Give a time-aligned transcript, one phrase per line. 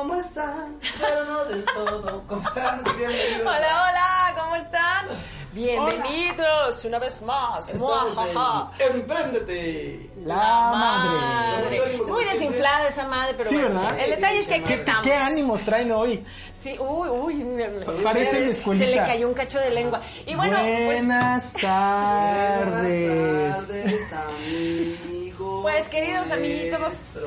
[0.00, 0.78] ¿Cómo están?
[0.98, 2.24] Pero no del todo.
[2.26, 2.82] ¿Cómo están?
[2.96, 3.42] Bienvenidos.
[3.42, 5.06] Hola, hola, ¿cómo están?
[5.52, 7.68] Bienvenidos una vez más.
[8.78, 10.10] Empréndete.
[10.24, 11.84] La madre.
[11.96, 13.78] Es muy desinflada esa madre, pero Sí, bueno.
[13.78, 13.98] ¿verdad?
[14.00, 15.02] El detalle es que aquí ¿Qué, estamos.
[15.02, 16.24] qué ánimos traen hoy?
[16.62, 17.66] Sí, uy, uy.
[18.02, 20.00] Parece se, la se le cayó un cacho de lengua.
[20.24, 23.10] Y bueno, pues, Buenas tardes.
[23.28, 24.89] Buenas tardes, amigos.
[25.70, 27.20] Pues queridos amiguitos,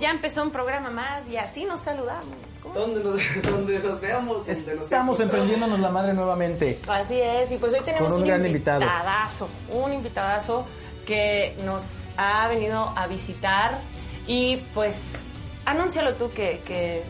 [0.00, 2.24] ya empezó un programa más y así nos saludamos.
[2.62, 2.74] ¿Cómo?
[2.74, 4.46] Donde nos, donde nos veamos.
[4.46, 6.78] Donde nos Estamos emprendiéndonos la madre nuevamente.
[6.88, 8.82] Así es, y pues hoy tenemos Con un un, gran invitado.
[8.82, 10.64] invitadazo, un invitadazo
[11.06, 13.78] que nos ha venido a visitar
[14.26, 14.96] y pues
[15.64, 17.02] anúncialo tú que, que,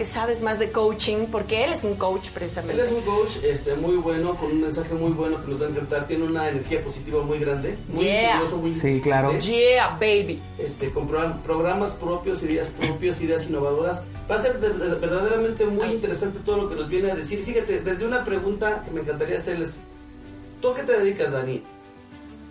[0.00, 2.82] que sabes más de coaching, porque él es un coach Él precisamente.
[2.82, 5.68] es un coach este, muy bueno, con un mensaje muy bueno que nos va a
[5.68, 6.06] encantar.
[6.06, 7.76] Tiene una energía positiva muy grande.
[7.88, 8.38] Muy Yeah.
[8.38, 9.38] curioso, muy Sí, claro.
[9.40, 10.40] Yeah, baby.
[10.56, 14.00] este, con pro- programas propios, ideas propias, ideas innovadoras.
[14.30, 17.14] Va a ser de- de- verdaderamente muy Ay, interesante todo lo que nos viene a
[17.14, 17.44] decir.
[17.44, 19.82] Fíjate, desde una pregunta que me encantaría hacerles.
[20.62, 21.60] ¿Tú a qué te dedicas, Dani?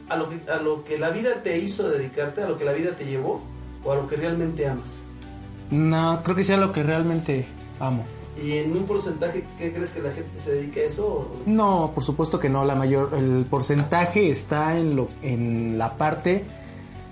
[0.07, 2.43] ¿A lo, que, ¿A lo que la vida te hizo dedicarte?
[2.43, 3.41] ¿A lo que la vida te llevó?
[3.83, 4.98] ¿O a lo que realmente amas?
[5.71, 7.45] No, creo que sea lo que realmente
[7.79, 8.05] amo.
[8.41, 11.05] ¿Y en un porcentaje qué crees que la gente se dedica a eso?
[11.05, 12.63] o- No, por supuesto que no.
[12.65, 16.43] La mayor, el porcentaje está en lo, en la parte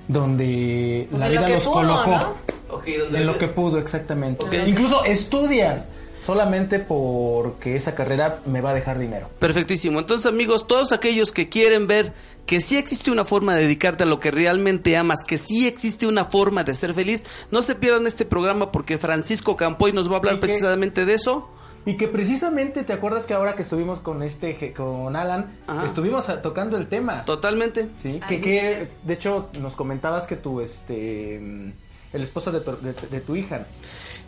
[0.07, 2.11] donde Pues la lo vida los pudo, colocó.
[2.11, 2.75] ¿no?
[2.75, 4.45] Ok, donde En lo que pudo, exactamente.
[4.67, 5.83] Incluso estudian
[6.27, 9.29] solamente porque esa carrera me va a dejar dinero.
[9.39, 9.97] Perfectísimo.
[9.99, 12.13] Entonces, amigos, todos aquellos que quieren ver
[12.45, 16.05] que sí existe una forma de dedicarte a lo que realmente amas, que sí existe
[16.05, 20.15] una forma de ser feliz, no se pierdan este programa porque Francisco Campoy nos va
[20.15, 21.49] a hablar precisamente de eso.
[21.85, 25.85] Y que precisamente, ¿te acuerdas que ahora que estuvimos con este, je- con Alan, Ajá.
[25.85, 27.23] estuvimos a- tocando el tema?
[27.23, 27.87] Totalmente.
[28.03, 32.71] Sí, Así que, que de hecho nos comentabas que tu, este, el esposo de tu,
[32.81, 33.65] de, de tu hija.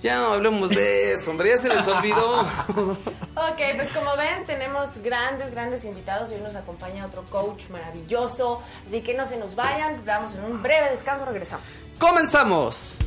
[0.01, 2.45] Ya no hablemos de eso, hombre, ya se les olvidó.
[3.39, 8.61] Ok, pues como ven, tenemos grandes, grandes invitados y hoy nos acompaña otro coach maravilloso.
[8.85, 11.65] Así que no se nos vayan, damos en un breve descanso, regresamos.
[11.97, 12.99] ¡Comenzamos!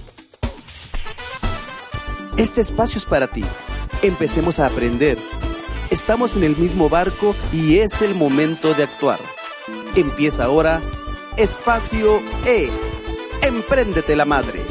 [2.39, 3.45] Este espacio es para ti.
[4.01, 5.19] Empecemos a aprender.
[5.91, 9.19] Estamos en el mismo barco y es el momento de actuar.
[9.95, 10.81] Empieza ahora
[11.37, 12.71] Espacio E.
[13.43, 14.62] Empréndete la madre.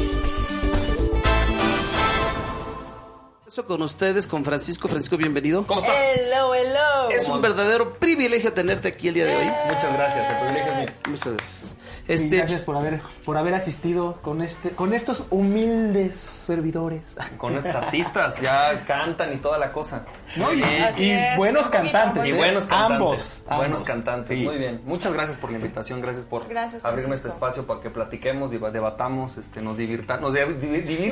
[3.60, 4.88] Con ustedes, con Francisco.
[4.88, 5.66] Francisco, bienvenido.
[5.66, 6.00] ¿Cómo estás?
[6.16, 7.10] Hello, hello.
[7.10, 9.44] Es un verdadero privilegio tenerte aquí el día de hoy.
[9.66, 10.86] Muchas gracias, el privilegio es mío.
[11.08, 11.74] Muchas gracias.
[12.08, 17.16] Y Este, gracias por haber, por haber asistido con este, con estos humildes servidores.
[17.38, 20.04] Con estos artistas, ya cantan y toda la cosa.
[20.34, 20.82] Y, bien.
[20.82, 22.26] Así y es, buenos cantantes.
[22.26, 22.34] Y ¿eh?
[22.34, 22.92] buenos cantantes.
[22.96, 23.42] Ambos.
[23.46, 23.82] Buenos ambos.
[23.84, 24.44] cantantes, Sí.
[24.44, 24.80] muy bien.
[24.84, 29.36] Muchas gracias por la invitación, gracias por Gracias, abrirme este espacio para que platiquemos, debatamos,
[29.38, 31.08] este, nos divirta, nos div- div-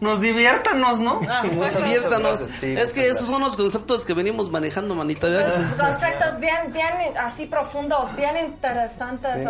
[0.00, 0.98] Nos diviértanos.
[0.98, 1.20] Nos ¿no?
[1.28, 2.46] Ah, Muchas Diviértanos.
[2.60, 5.28] sí, es que esos son los conceptos que venimos manejando, manita.
[5.28, 5.62] ¿verdad?
[5.78, 9.48] Conceptos bien, bien así profundos, bien interesantes, Bien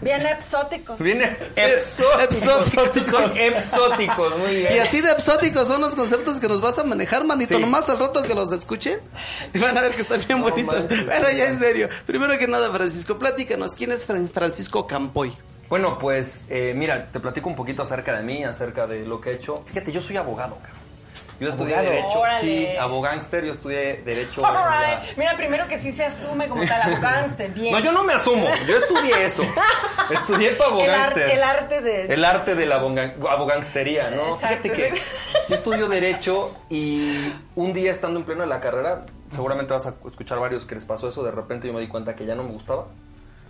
[0.00, 0.98] bien exóticos.
[0.98, 2.72] Viene exóticos.
[2.72, 3.10] Exóticos.
[3.10, 4.72] Son exóticos, muy bien.
[4.76, 7.54] Y así de exóticos son los conceptos que nos vas a manejar, manito.
[7.56, 7.60] Sí.
[7.60, 9.00] Nomás al rato que los escuchen.
[9.52, 10.86] Y van a ver que están bien No bonitos.
[10.88, 11.88] Pero ya en serio.
[12.06, 13.72] Primero que nada, Francisco, platícanos.
[13.72, 15.32] ¿Quién es Fran- Francisco Campoy?
[15.68, 19.30] Bueno, pues eh, mira, te platico un poquito acerca de mí, acerca de lo que
[19.30, 19.62] he hecho.
[19.66, 20.81] Fíjate, yo soy abogado, cabrón.
[21.42, 21.90] Yo estudié Abogado.
[21.96, 22.40] Derecho, Órale.
[22.40, 24.46] sí, abogánster, yo estudié Derecho.
[24.46, 24.60] en la-
[24.92, 25.16] Alright.
[25.18, 27.72] Mira, primero que sí se asume como tal abogánster, bien.
[27.72, 29.42] No, yo no me asumo, yo estudié eso.
[30.10, 31.30] Estudié para el, ar- abogánster.
[31.30, 32.04] el arte de...
[32.14, 34.34] El arte de la abogánstería, ¿no?
[34.34, 34.62] Exacto.
[34.62, 35.00] Fíjate que
[35.48, 39.94] yo estudio Derecho y un día estando en pleno de la carrera, seguramente vas a
[40.06, 42.42] escuchar varios que les pasó eso, de repente yo me di cuenta que ya no
[42.44, 42.86] me gustaba.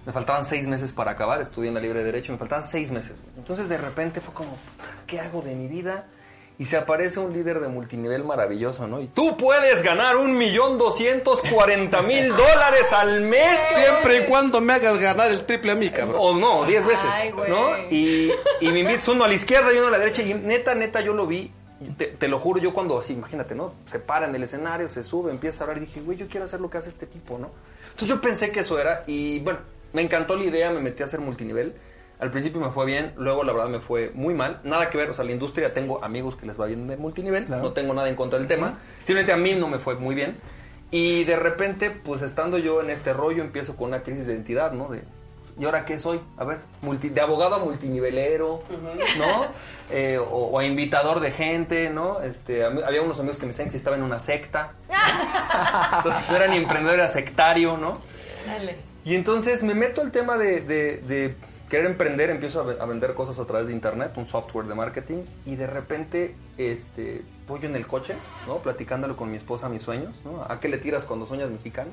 [0.05, 2.91] Me faltaban seis meses para acabar, estudié en la Libre de Derecho, me faltaban seis
[2.91, 3.17] meces.
[3.37, 4.57] Entonces de repente fue como,
[5.07, 6.07] ¿qué hago de mi vida?
[6.63, 9.01] Y se aparece un líder de multinivel maravilloso, ¿no?
[9.01, 13.61] Y tú puedes ganar un millón doscientos cuarenta mil dólares al mes.
[13.61, 16.21] Siempre y cuando me hagas ganar el triple a mí, cabrón.
[16.21, 17.51] O no, 10 veces, Ay, güey.
[17.51, 17.77] ¿no?
[17.91, 18.31] Y,
[18.61, 21.01] y me invitas uno a la izquierda y uno a la derecha y neta, neta,
[21.01, 21.51] yo lo vi,
[21.99, 23.75] te, te lo juro, yo cuando así, imagínate, ¿no?
[23.87, 26.47] Se para en el escenario, se sube, empieza a hablar y dije, güey, yo quiero
[26.47, 27.51] hacer lo que hace este tipo, ¿no?
[27.87, 29.59] Entonces yo pensé que eso era y bueno,
[29.93, 31.75] me encantó la idea, me metí a hacer multinivel.
[32.23, 34.61] Al principio me fue bien, luego la verdad me fue muy mal.
[34.63, 37.45] Nada que ver, o sea, la industria, tengo amigos que les va bien de multinivel,
[37.47, 37.63] Claro.
[37.65, 38.79] no tengo nada en contra del tema.
[39.03, 40.37] Simplemente a mí no me fue muy bien.
[40.93, 44.71] Y de repente, pues estando yo en este rollo, empiezo con una crisis de identidad,
[44.73, 44.89] ¿no?
[44.89, 45.03] De,
[45.59, 46.21] ¿y ahora qué soy?
[46.37, 48.63] A ver, multi- de abogado a multinivelero,
[49.19, 49.47] ¿no?
[49.91, 52.21] Eh, o, o a invitador de gente, ¿no?
[52.21, 54.75] Este, mí- había unos amigos que me decían que si estaba en una secta.
[55.99, 57.95] Entonces, no era ni emprendedor, era sectario, ¿no?
[58.47, 58.77] Dale.
[59.05, 61.35] Y entonces me meto al tema de, de- de
[61.73, 64.75] querer emprender, empiezo a, ve- a vender cosas a través de internet, un software de
[64.75, 68.15] marketing, y de repente este, voy yo en el coche,
[68.47, 68.59] ¿no?
[68.59, 70.15] Platicándolo con mi esposa mis sueños.
[70.49, 71.93] ¿A qué le tiras cuando sueñas mexicano?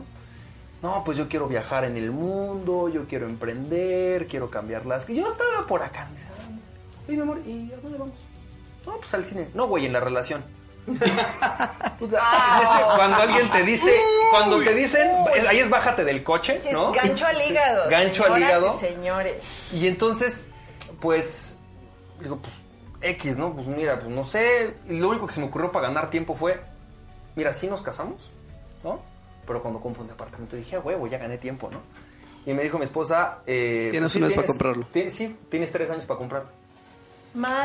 [0.81, 5.07] No, pues yo quiero viajar en el mundo, yo quiero emprender, quiero cambiar las...
[5.07, 6.09] Yo estaba por acá.
[6.11, 6.59] Me dice, "Ay,
[7.07, 8.15] oye, mi amor, ¿y a dónde vamos?
[8.85, 9.47] No, pues al cine.
[9.53, 10.43] No, güey, en la relación.
[11.99, 13.93] Pues, ah, cuando alguien te dice,
[14.31, 15.05] cuando te dicen,
[15.35, 16.93] es- ahí es bájate del coche, Sí, ¿no?
[16.93, 17.89] gancho al hígado.
[17.89, 18.75] Gancho al hígado.
[18.77, 19.43] y señores.
[19.73, 20.49] Y entonces,
[21.01, 21.57] pues,
[22.21, 22.53] digo, pues,
[23.01, 23.53] X, ¿no?
[23.53, 24.77] Pues mira, pues no sé.
[24.87, 26.61] Y lo único que se me ocurrió para ganar tiempo fue,
[27.35, 28.31] mira, sí nos casamos,
[28.81, 29.01] ¿no?
[29.45, 31.81] Pero cuando compro un departamento dije, a huevo, ya gané tiempo, ¿no?
[32.45, 33.39] Y me dijo mi esposa...
[33.45, 34.85] Eh, Tienes sí, un mes para comprarlo.
[35.09, 36.49] sí, tienes tres años para comprarlo.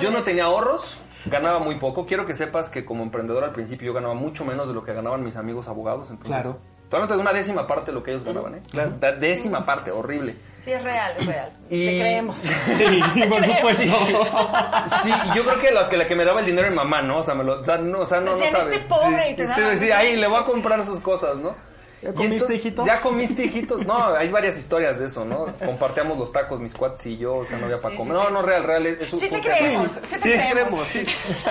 [0.00, 2.06] Yo no tenía ahorros, ganaba muy poco.
[2.06, 4.92] Quiero que sepas que como emprendedor al principio yo ganaba mucho menos de lo que
[4.92, 6.10] ganaban mis amigos abogados.
[6.10, 6.58] Entonces, Claro.
[6.90, 8.62] Todavía de una décima parte de lo que ellos ganaban, ¿eh?
[8.70, 8.92] Claro.
[9.18, 10.36] Décima parte, horrible.
[10.64, 11.52] Sí, es real, es real.
[11.68, 12.38] Y- Te creemos.
[12.76, 13.76] Sí, sí, por creemos.
[13.76, 14.26] supuesto.
[15.02, 17.18] Sí, yo creo que las que la que me daba el dinero mi mamá, ¿no?
[17.18, 18.76] O sea, me lo, o sea, no, o sea, no, no Decían, sabes.
[18.76, 21.54] "Este pobre", Sí, y te este decía, ay, le voy a comprar sus cosas, ¿no?
[22.04, 22.84] ¿Ya Y comiste, hijito?
[22.86, 23.86] Ya comiste, hijitos.
[23.86, 25.46] No, hay varias historias de eso, ¿no?
[25.64, 28.16] Compartíamos los tacos, mis cuates y yo, o sea, no había para Sí, comer.
[28.16, 28.86] sí, no, no, real, real.
[28.86, 30.52] Es, Sí te creemos, sí te Sí, creemos.
[30.52, 31.02] creemos, sí.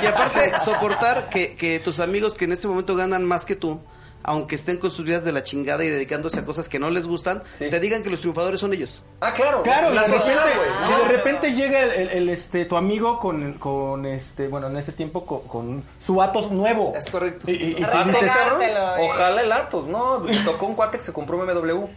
[0.01, 3.79] Y aparte, soportar que, que tus amigos que en este momento ganan más que tú,
[4.23, 7.07] aunque estén con sus vidas de la chingada y dedicándose a cosas que no les
[7.07, 7.69] gustan, Sí.
[7.69, 9.03] te digan que los triunfadores son ellos.
[9.21, 9.61] Ah, claro.
[9.63, 10.69] Claro, y de repente, güey.
[10.89, 14.77] y de repente llega el, el- el, este tu amigo con, con este, bueno, en
[14.77, 16.93] ese tiempo con, con su Atos nuevo.
[16.95, 17.49] Es correcto.
[17.51, 19.09] Y, y- y A dices, respetártelo, eh.
[19.09, 20.23] Ojalá el Atos, ¿no?
[20.45, 21.85] Tocó un cuate que se compró un BMW.
[21.85, 21.89] Y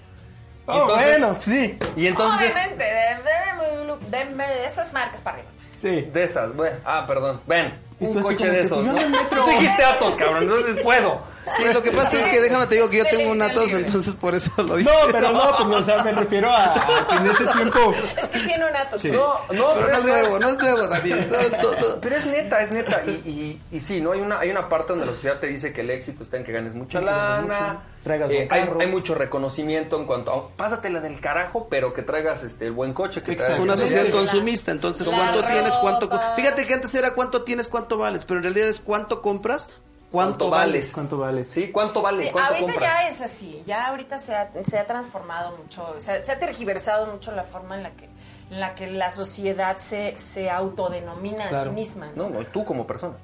[0.68, 2.52] "Oh, bueno, sí, Y entonces...
[2.52, 5.50] Obviamente, de, de- de- de esas marcas para arriba.
[5.56, 5.70] pues.
[5.80, 6.10] sí.
[6.10, 6.76] De esas, bueno.
[6.84, 7.40] Ah, perdón.
[7.46, 9.18] Ven, un coche de esos, pues, ¿no?
[9.28, 11.20] Tú dijiste Atos, cabrón, entonces puedo.
[11.56, 13.66] Sí, lo que pasa es que déjame te digo que yo tengo un Feliz Atos,
[13.68, 13.86] libre.
[13.86, 14.90] entonces por eso lo dice.
[14.90, 18.28] No, pero no, pues, o sea, me refiero a, a que en ese tiempo Es
[18.28, 18.98] que tiene un ato.
[18.98, 19.10] Sí.
[19.12, 21.14] No, no, Pero no es nuevo, no es nuevo, David.
[21.30, 23.02] No, es todo- Pero es neta, es neta.
[23.06, 24.12] Y, y, y sí, ¿no?
[24.12, 26.44] Hay una, hay una parte donde la sociedad te dice que el éxito está en
[26.44, 27.80] que ganes mucha lana.
[28.04, 32.42] eh, buen hay, hay mucho reconocimiento en cuanto a pásatela del carajo, pero que traigas
[32.42, 36.10] este el buen coche, que traigas Una sociedad consumista, entonces la cuánto tienes, cuánto...
[36.36, 39.70] Fíjate que antes era cuánto tienes, cuánto vales, pero en realidad es cuánto compras,
[40.10, 40.72] cuánto, ¿Cuánto vales.
[40.72, 40.92] vales?
[40.94, 41.44] ¿cuánto vale?
[41.44, 42.24] Sí, ¿cuánto vale?
[42.24, 42.94] Sí, ¿Cuánto ahorita compras?
[43.02, 46.38] ya es así, ya ahorita se ha, se ha transformado mucho, se ha, se ha
[46.38, 48.04] tergiversado mucho la forma en la que,
[48.50, 52.10] en la, que la sociedad se, se autodenomina a sí misma.
[52.14, 53.14] No, no, tú como persona.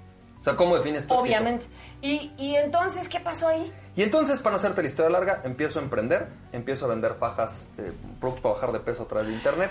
[0.40, 1.20] O sea, ¿cómo defines tu éxito?
[1.22, 1.66] Obviamente.
[2.00, 3.72] Y, y entonces, ¿qué pasó ahí?
[3.94, 7.68] Y entonces, para no hacerte la historia larga, empiezo a emprender, empiezo a vender fajas,
[7.78, 9.70] eh, productos para bajar de peso a través de internet.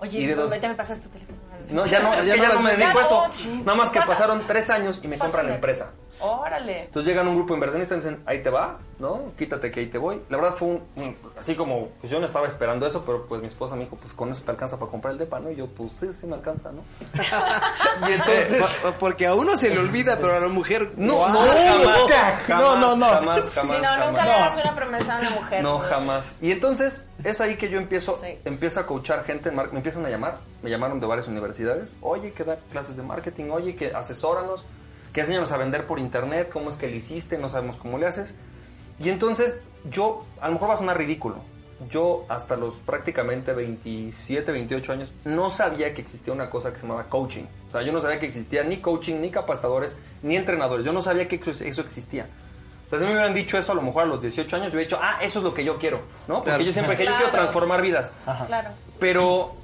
[0.00, 1.38] Oye, Y de dos- ya me pasaste tu teléfono.
[1.68, 3.48] No, ya no, es Ya que no ya no las me dedico no, eso.
[3.64, 4.12] Nada más que Pasa.
[4.12, 5.92] pasaron tres años y me compran la empresa.
[6.20, 6.84] Órale.
[6.84, 9.32] Entonces llegan un grupo de inversionistas y dicen, ahí te va, ¿no?
[9.38, 10.20] Quítate que ahí te voy.
[10.28, 13.40] La verdad fue un, un- así como, pues yo no estaba esperando eso, pero pues
[13.40, 15.50] mi esposa me dijo, pues con eso te alcanza para comprar el depa, ¿no?
[15.50, 16.82] Y yo, pues sí, sí me alcanza, ¿no?
[18.08, 18.64] y Eh, entonces...
[18.82, 20.92] po- porque a uno se le olvida, pero a la mujer...
[20.96, 22.36] No, no, jamás, nunca.
[22.46, 23.06] jamás, No, no, no.
[23.06, 24.26] jamás, jamás, Sí, no, nunca jamás.
[24.26, 25.62] le hagas una promesa a una mujer.
[25.62, 26.32] No, jamás.
[26.40, 28.38] Y entonces es ahí que yo empiezo, Sí.
[28.44, 32.44] empiezo a coachar gente, me empiezan a llamar, me llamaron de varias universidades, oye, que
[32.44, 34.64] da clases de marketing, oye, que asesóranos,
[35.12, 38.06] que enséñanos a vender por internet, cómo es que le hiciste, no sabemos cómo le
[38.06, 38.34] haces.
[38.98, 41.36] Y entonces yo, a lo mejor va a sonar ridículo,
[41.90, 46.82] yo hasta los prácticamente 27, 28 años no sabía que existía una cosa que se
[46.82, 47.44] llamaba coaching.
[47.68, 50.84] O sea, yo no sabía que existía ni coaching, ni capacitadores, ni entrenadores.
[50.84, 52.28] Yo no sabía que eso existía.
[52.86, 54.74] O sea, si me hubieran dicho eso a lo mejor a los 18 años, yo
[54.76, 56.34] hubiera dicho, ah, eso es lo que yo quiero, ¿no?
[56.34, 56.64] Porque Claro.
[56.64, 58.12] yo siempre que yo quiero transformar vidas.
[58.46, 58.70] Claro.
[58.98, 59.54] Pero,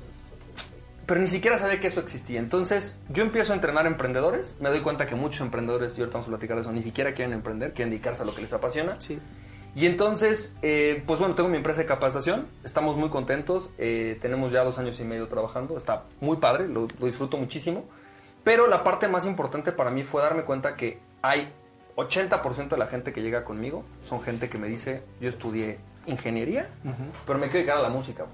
[1.07, 2.41] pero ni siquiera sabía que eso existía.
[2.41, 4.57] Entonces, yo empiezo a entrenar emprendedores.
[4.61, 7.15] Me doy cuenta que muchos emprendedores, y ahorita vamos a platicar de eso, ni siquiera
[7.15, 9.01] quieren emprender, quieren dedicarse a lo que les apasiona.
[9.01, 9.19] Sí.
[9.77, 14.51] Y entonces, eh, pues bueno, tengo mi empresa de capacitación, estamos muy contentos, eh, tenemos
[14.51, 17.85] ya dos años y medio trabajando, está muy padre, lo, lo disfruto muchísimo,
[18.43, 21.53] pero la parte más importante para mí fue darme cuenta que hay
[21.97, 26.71] 80% de la gente que llega conmigo, son gente que me dice, yo estudié ingeniería,
[27.27, 28.25] pero me quiero dedicar a la música.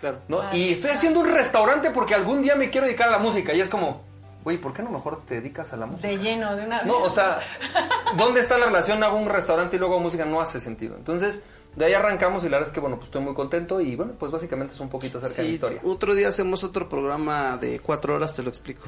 [0.00, 0.18] Claro.
[0.28, 0.54] ¿no?
[0.54, 3.60] Y estoy haciendo un restaurante porque algún día me quiero dedicar a la música y
[3.60, 4.02] es como,
[4.42, 6.08] güey, ¿por qué no mejor te dedicas a la música?
[6.08, 7.40] De lleno, de una No, o sea,
[8.16, 9.02] ¿dónde está la relación?
[9.02, 10.96] Hago un restaurante y luego hago música, no hace sentido.
[10.96, 11.42] Entonces,
[11.76, 14.12] de ahí arrancamos y la verdad es que, bueno, pues estoy muy contento y, bueno,
[14.16, 15.80] pues básicamente es un poquito acerca de Sí, historia.
[15.82, 18.86] otro día hacemos otro programa de cuatro horas, te lo explico.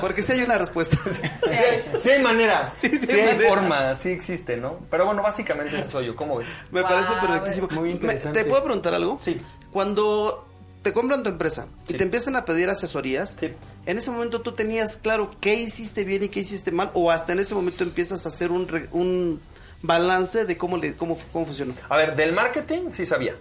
[0.00, 0.96] Porque sí hay una respuesta.
[1.50, 3.48] Sí hay, sí hay manera, Sí, sí, sí hay hay manera.
[3.48, 4.78] forma, sí existe, ¿no?
[4.90, 6.48] Pero bueno, básicamente eso soy yo, ¿cómo ves?
[6.72, 7.68] Me Wow, parece perfectísimo.
[7.72, 8.42] muy interesante.
[8.42, 9.18] ¿Te puedo preguntar algo?
[9.20, 9.36] Sí.
[9.72, 10.46] Cuando
[10.82, 11.96] te compran tu empresa y Sí.
[11.98, 13.52] te empiezan a pedir asesorías, Sí.
[13.86, 17.32] en ese momento tú tenías claro qué hiciste bien y qué hiciste mal, o hasta
[17.32, 19.40] en ese momento empiezas a hacer un, re- un
[19.82, 21.74] balance de cómo, le, cómo, cómo funcionó.
[21.88, 23.34] A ver, del marketing sí sabía.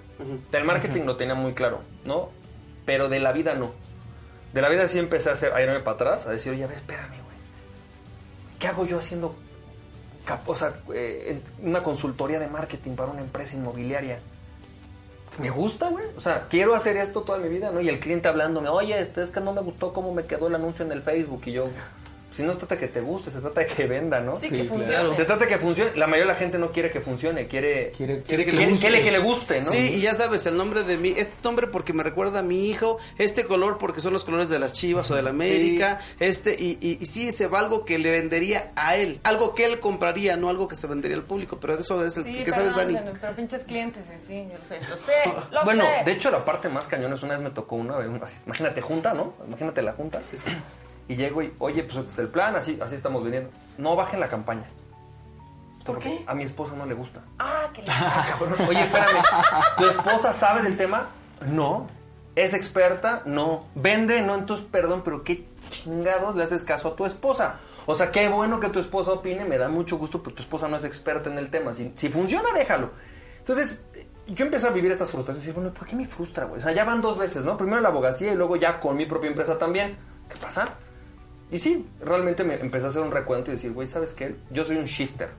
[0.52, 2.30] Del marketing lo tenía muy claro, ¿no?
[2.86, 3.72] pero de la vida no.
[4.54, 6.68] De la vida sí empecé a, hacer, a irme para atrás, a decir, oye, a
[6.68, 7.38] ver, espérame, güey.
[8.58, 9.36] ¿Qué hago yo haciendo
[10.48, 14.20] o sea, eh, una consultoría de marketing para una empresa inmobiliaria?
[15.40, 16.06] Me gusta, güey.
[16.18, 17.80] O sea, quiero hacer esto toda mi vida, ¿no?
[17.80, 20.56] Y el cliente hablándome, oye, este, es que no me gustó cómo me quedó el
[20.56, 21.44] anuncio en el Facebook.
[21.46, 21.70] Y yo,
[22.36, 24.38] si no se trata de que te guste, se trata de que venda, ¿no?
[24.38, 25.16] Sí, Sí, que claro.
[25.16, 25.92] Se trata de que funcione.
[25.96, 29.04] La mayoría de la gente no quiere que funcione, quiere, Quiere- Quiere que le quiere-
[29.04, 29.66] que le guste, ¿no?
[29.66, 32.70] Sí, y ya sabes, el nombre de mí, este nombre porque me recuerda a mi
[32.70, 36.56] hijo, este color porque son los colores de las Chivas o de la América, este,
[36.58, 39.80] y, y, y sí, se va algo que le vendería a él, algo que él
[39.80, 42.76] compraría, no algo que se vendería al público, pero eso es el Sí, que sabes,
[42.76, 42.98] Dani.
[43.20, 45.14] pero pinches clientes, eh, sí, yo lo sé, lo sé,
[45.52, 46.06] lo bueno, sé.
[46.06, 49.14] de hecho la parte más cañona es una vez me tocó una, una- imagínate junta,
[49.14, 49.34] ¿no?
[49.48, 50.20] Imagínate la junta.
[51.10, 53.50] Y llego y, oye, pues este es el plan, así, así estamos viniendo.
[53.80, 54.66] No bajen la campaña.
[55.84, 56.24] ¿Por Porque qué?
[56.28, 57.22] A mi esposa no le gusta.
[57.40, 58.38] Ah, que la...
[58.70, 59.24] Oye, espérame,
[59.78, 61.10] ¿tu esposa sabe del tema?
[61.48, 61.88] No.
[62.36, 63.24] ¿Es experta?
[63.26, 63.66] No.
[63.74, 64.22] ¿Vende?
[64.22, 64.36] No.
[64.36, 67.56] Entonces, perdón, pero ¿qué chingados le haces caso a tu esposa?
[67.88, 70.68] O sea, qué bueno que tu esposa opine, me da mucho gusto, pero tu esposa
[70.68, 71.74] no es experta en el tema.
[71.74, 72.92] Si, si funciona, déjalo.
[73.40, 73.84] Entonces,
[74.28, 76.60] yo empecé a vivir estas frustraciones y decir, bueno, ¿por qué me frustra, güey?
[76.60, 77.58] O sea, ya van dos veces, ¿no?
[77.58, 79.98] Primero la abogacía y luego ya con mi propia empresa también.
[80.30, 80.70] ¿Qué pasa?
[81.52, 84.36] Y sí, realmente me empecé a hacer un recuento y decir, güey, ¿sabes qué?
[84.52, 85.30] Yo soy un shifter.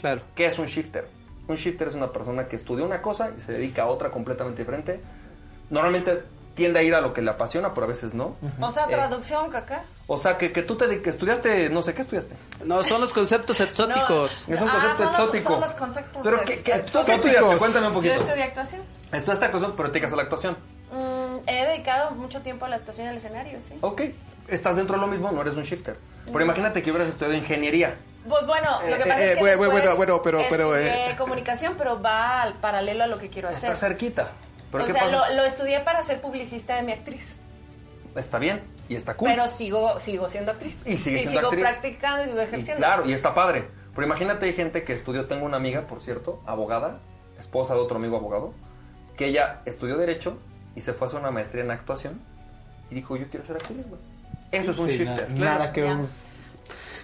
[0.00, 0.20] Claro.
[0.34, 1.08] ¿Qué es un shifter?
[1.48, 4.62] Un shifter es una persona que estudia una cosa y se dedica a otra completamente
[4.62, 5.00] diferente.
[5.70, 6.22] Normalmente
[6.54, 8.36] tiende a ir a lo que le apasiona, pero a veces no.
[8.60, 9.84] O sea, Eh, traducción, caca.
[10.06, 12.34] o sea, que, que tú te que estudiaste, no sé, ¿qué estudiaste?
[12.64, 14.48] No, son los conceptos exóticos.
[14.48, 15.52] Es un Ah, concepto son los- exótico.
[15.52, 17.14] son los conceptos Pero ¿qué, qué, ¿tú qué exóticos.
[17.16, 17.56] estudiaste?
[17.56, 18.14] Cuéntame un Yo poquito.
[18.14, 18.82] estudié actuación.
[19.12, 20.56] Estudiaste actuación, pero te dedicas a la actuación.
[20.92, 23.74] Mm, he dedicado mucho tiempo a la actuación en el escenario, sí.
[23.80, 24.02] Ok,
[24.50, 25.96] estás dentro de lo mismo, no eres un shifter.
[26.26, 27.96] Pero imagínate que hubieras estudiado ingeniería.
[28.28, 31.10] Pues bueno, lo que Eh, pasa eh, es que bueno, bueno, bueno, pero- pero, estudié
[31.12, 31.16] eh.
[31.16, 33.70] comunicación, pero va al paralelo a lo que quiero hacer.
[33.72, 34.30] Está cerquita.
[34.70, 37.36] Pero o ¿qué sea, lo, lo estudié para ser publicista de mi actriz.
[38.14, 39.30] Está bien y está cool.
[39.30, 40.78] Pero sigo, sigo siendo actriz.
[40.84, 41.64] Y sigue siendo sigo actriz.
[41.64, 42.78] practicando y sigo Y ejerciendo.
[42.78, 43.68] claro, y está padre.
[43.94, 47.00] Pero imagínate, hay gente que estudió, tengo una amiga, por cierto, abogada,
[47.38, 48.52] esposa de otro amigo abogado,
[49.16, 50.36] que ella estudió Derecho
[50.76, 52.20] y se fue a hacer una maestría en actuación
[52.90, 54.00] y dijo, yo quiero ser actriz, güey.
[54.52, 55.30] Eso es un Sí, shifter.
[55.30, 55.96] na- Nada que Ya.
[55.96, 56.06] ver.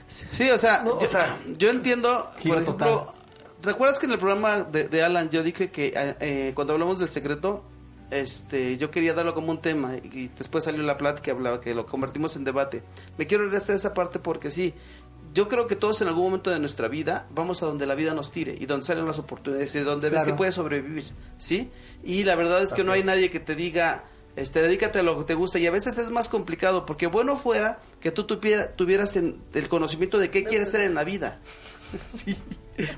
[0.09, 3.15] Sí, o sea, No, o yo, sea, yo entiendo, por ejemplo, total.
[3.63, 7.01] ¿recuerdas que en el programa de, de Alan yo dije que eh, eh, cuando hablamos
[7.01, 7.65] del secreto,
[8.11, 11.61] este, yo quería darlo como un tema y, y después salió la plática que hablaba
[11.61, 12.83] que lo convertimos en debate.
[13.19, 14.75] Me quiero regresar a esa parte porque sí,
[15.35, 18.15] yo creo que todos en algún momento de nuestra vida vamos a donde la vida
[18.15, 21.05] nos tire y donde salen las oportunidades y donde ves que puedes sobrevivir,
[21.37, 21.69] ¿sí?
[22.05, 23.07] Y la verdad es que Así no hay es.
[23.07, 24.05] nadie que te diga,
[24.37, 27.37] este, dedícate a lo que te gusta y a veces es más complicado porque bueno
[27.37, 31.39] fuera que tú tuviera- tuvieras en- el conocimiento de qué quieres ser en la vida.
[32.09, 32.37] Sí.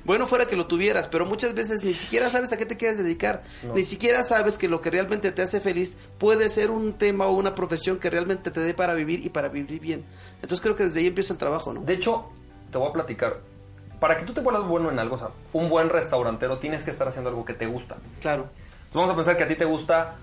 [0.04, 2.98] Bueno fuera que lo tuvieras, pero muchas veces ni siquiera sabes a qué te quieres
[2.98, 3.74] dedicar, No.
[3.74, 7.32] ni siquiera sabes que lo que realmente te hace feliz puede ser un tema o
[7.32, 10.04] una profesión que realmente te dé para vivir y para vivir bien.
[10.36, 11.82] Entonces creo que desde ahí empieza el trabajo, ¿no?
[11.82, 12.24] De hecho,
[12.72, 13.38] te voy a platicar.
[14.00, 16.90] Para que tú te vuelvas bueno en algo, o sea, un buen restaurantero, tienes que
[16.90, 17.98] estar haciendo algo que te gusta.
[18.20, 18.48] Claro.
[18.86, 20.16] Entonces vamos a pensar que a ti te gusta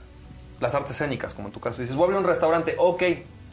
[0.59, 1.81] las artes escénicas, como en tu caso.
[1.81, 3.03] Dices, voy a abrir un restaurante, ok.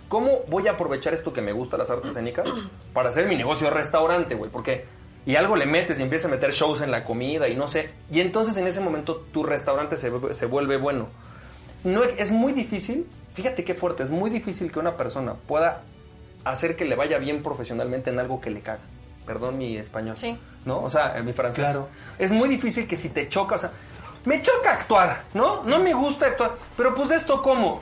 [0.09, 2.47] ¿Cómo voy a aprovechar esto que me gusta, las artes escénicas,
[2.93, 4.51] para hacer mi negocio de restaurante, güey?
[4.51, 4.85] Porque...
[5.25, 7.91] Y algo le metes y empiezas a meter shows en la comida y no sé.
[8.11, 11.07] Y entonces en ese momento tu restaurante se, vuelve- se vuelve bueno.
[11.85, 15.83] No, es muy difícil, fíjate qué fuerte, es muy difícil que una persona pueda
[16.43, 18.81] hacer que le vaya bien profesionalmente en algo que le caga.
[19.25, 20.17] Perdón mi español.
[20.17, 20.37] Sí.
[20.65, 20.83] ¿No?
[20.83, 21.67] O sea, en mi francés.
[21.67, 21.89] Claro.
[22.19, 23.71] Es muy difícil que si te choca, o sea,
[24.25, 25.63] me choca actuar, ¿no?
[25.65, 26.53] No me gusta actuar.
[26.77, 27.81] Pero pues de esto, ¿cómo?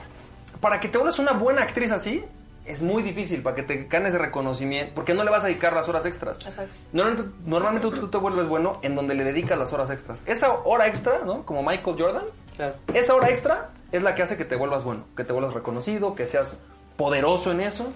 [0.61, 2.25] Para que te vuelvas una buena actriz así,
[2.67, 5.89] es muy difícil para que te ganes reconocimiento, porque no le vas a dedicar las
[5.89, 6.39] horas extras.
[6.45, 6.75] Exacto.
[6.93, 10.23] Normalmente, normalmente tú te vuelves bueno en donde le dedicas las horas extras.
[10.27, 11.45] Esa hora extra, ¿no?
[11.45, 12.25] Como Michael Jordan,
[12.57, 12.75] Claro.
[12.95, 16.15] esa hora extra es la que hace que te vuelvas bueno, que te vuelvas reconocido,
[16.15, 16.61] que seas
[16.97, 17.89] poderoso en eso.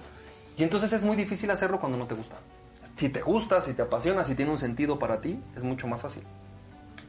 [0.57, 2.35] Y entonces es muy difícil hacerlo cuando no te gusta.
[2.97, 6.01] Si te gusta, si te apasiona, si tiene un sentido para ti, es mucho más
[6.01, 6.23] fácil.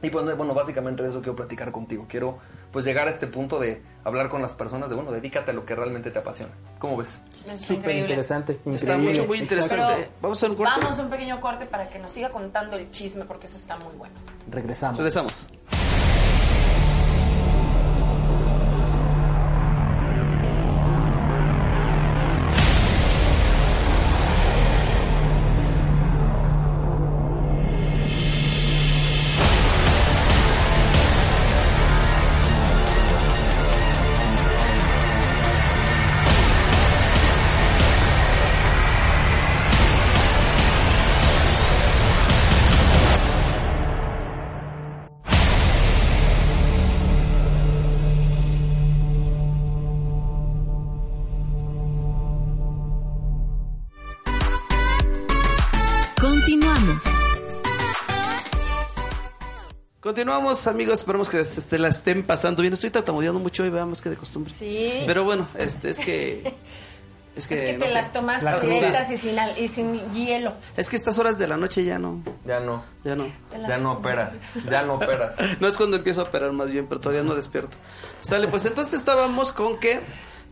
[0.01, 2.05] Y pues, bueno, básicamente de eso quiero platicar contigo.
[2.07, 2.37] Quiero
[2.71, 5.65] pues llegar a este punto de hablar con las personas de, bueno, dedícate a lo
[5.65, 6.53] que realmente te apasiona.
[6.79, 7.21] ¿Cómo ves?
[7.45, 8.01] Es Súper increíble.
[8.01, 8.59] interesante.
[8.65, 9.93] Está mucho, muy interesante.
[9.97, 10.73] Pero Vamos a hacer un corte.
[10.81, 13.77] Vamos a un pequeño corte para que nos siga contando el chisme porque eso está
[13.77, 14.15] muy bueno.
[14.49, 14.97] Regresamos.
[14.97, 15.47] Regresamos.
[60.27, 60.99] Continuamos, amigos.
[60.99, 62.73] Esperemos que te la estén pasando bien.
[62.73, 64.53] Estoy tartamudeando mucho hoy, veamos que de costumbre.
[64.53, 65.03] Sí.
[65.05, 66.53] Pero bueno, este es que.
[67.37, 67.93] Es que, Es que no te sé.
[67.95, 70.55] las tomas La directas y sin, al- y sin hielo.
[70.75, 72.23] Es que estas horas de la noche ya no.
[72.47, 72.83] Ya no.
[73.03, 73.31] Ya no.
[73.67, 74.33] Ya no operas.
[74.67, 75.35] Ya no operas.
[75.59, 77.77] No es cuando empiezo a operar más bien, pero todavía no despierto.
[78.21, 80.01] Sale, pues entonces estábamos con que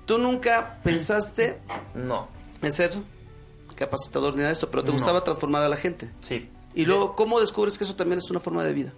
[0.05, 1.57] tú nunca pensaste
[1.95, 2.27] No.
[2.61, 2.93] en ser
[3.75, 4.93] capacitador ni nada de esto, pero te No.
[4.93, 6.07] gustaba transformar a la gente.
[6.27, 6.49] Sí.
[6.75, 8.93] Y luego, ¿cómo descubres que eso también es una forma de vida?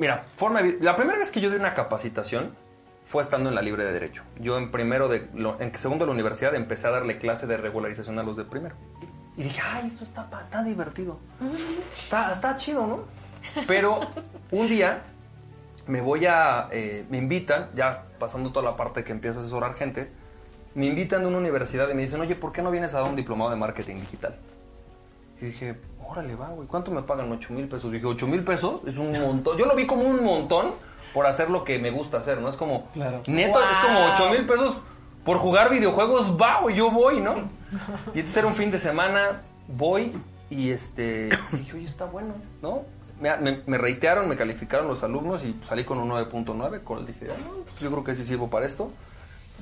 [0.00, 2.56] Mira, forma de la primera vez que yo di una capacitación
[3.04, 4.22] fue estando en la libre de derecho.
[4.38, 5.28] Yo en primero de
[5.58, 8.74] en segundo de la universidad empecé a darle clase de regularización a los de primero.
[9.36, 11.18] Y dije, ay, esto está, está divertido.
[11.94, 13.00] Está, está chido, ¿no?
[13.66, 14.00] Pero
[14.50, 15.02] un día
[15.86, 19.74] me voy a, eh, me invitan, ya pasando toda la parte que empiezo a asesorar
[19.74, 20.10] gente,
[20.74, 23.10] me invitan de una universidad y me dicen, oye, ¿por qué no vienes a dar
[23.10, 24.34] un diplomado de marketing digital?
[25.42, 25.76] Y dije,
[26.10, 27.30] órale, va, güey, ¿cuánto me pagan?
[27.32, 27.90] 8 mil pesos.
[27.92, 29.56] dije, 8 mil pesos es un montón.
[29.56, 30.72] Yo lo vi como un montón
[31.14, 32.48] por hacer lo que me gusta hacer, ¿no?
[32.48, 33.22] Es como, Claro.
[33.26, 34.76] neto, es como 8 mil pesos
[35.24, 37.34] por jugar videojuegos, va, güey, yo voy, ¿no?
[38.14, 40.12] Y entonces era un fin de semana, voy
[40.50, 42.82] y este, dije, oye, está bueno, ¿no?
[43.20, 47.28] Me, me, me reitearon, me calificaron los alumnos y salí con un 9.9, con dije,
[47.30, 48.90] ah, no, pues yo creo que sí sirvo para esto.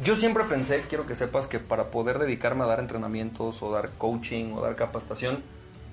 [0.03, 3.91] Yo siempre pensé, quiero que sepas que para poder dedicarme a dar entrenamientos o dar
[3.99, 5.43] coaching o dar capacitación,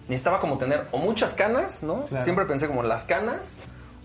[0.08, 2.06] necesitaba como tener o muchas canas, ¿no?
[2.06, 2.24] Claro.
[2.24, 3.54] Siempre pensé como las canas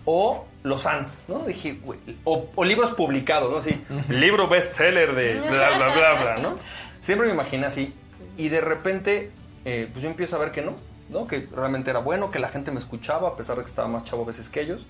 [0.05, 1.39] o los fans, ¿no?
[1.39, 3.57] Dije, güey, o, o libros publicados, ¿no?
[3.57, 6.55] Así, libro bestseller de bla, bla, bla, bla, ¿no?
[7.01, 7.93] Siempre me imaginé así.
[8.37, 9.31] Y de repente,
[9.65, 10.73] eh, pues yo empiezo a ver que no,
[11.09, 11.27] ¿no?
[11.27, 14.05] Que realmente era bueno, que la gente me escuchaba, a pesar de que estaba más
[14.05, 14.85] chavo a veces que ellos.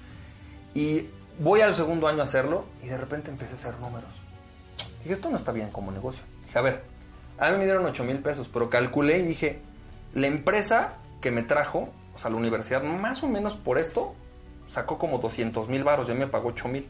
[0.73, 1.07] Y
[1.39, 4.09] voy al segundo año a hacerlo y de repente empecé a hacer números.
[5.03, 6.23] Dije, esto no está bien como negocio.
[6.45, 6.81] Dije, a ver,
[7.37, 9.59] a mí me dieron 8 mil pesos, pero calculé y dije,
[10.13, 14.13] la empresa que me trajo, o sea, la universidad, más o menos por esto,
[14.67, 16.87] sacó como 200 mil baros, ya me pagó 8 mil.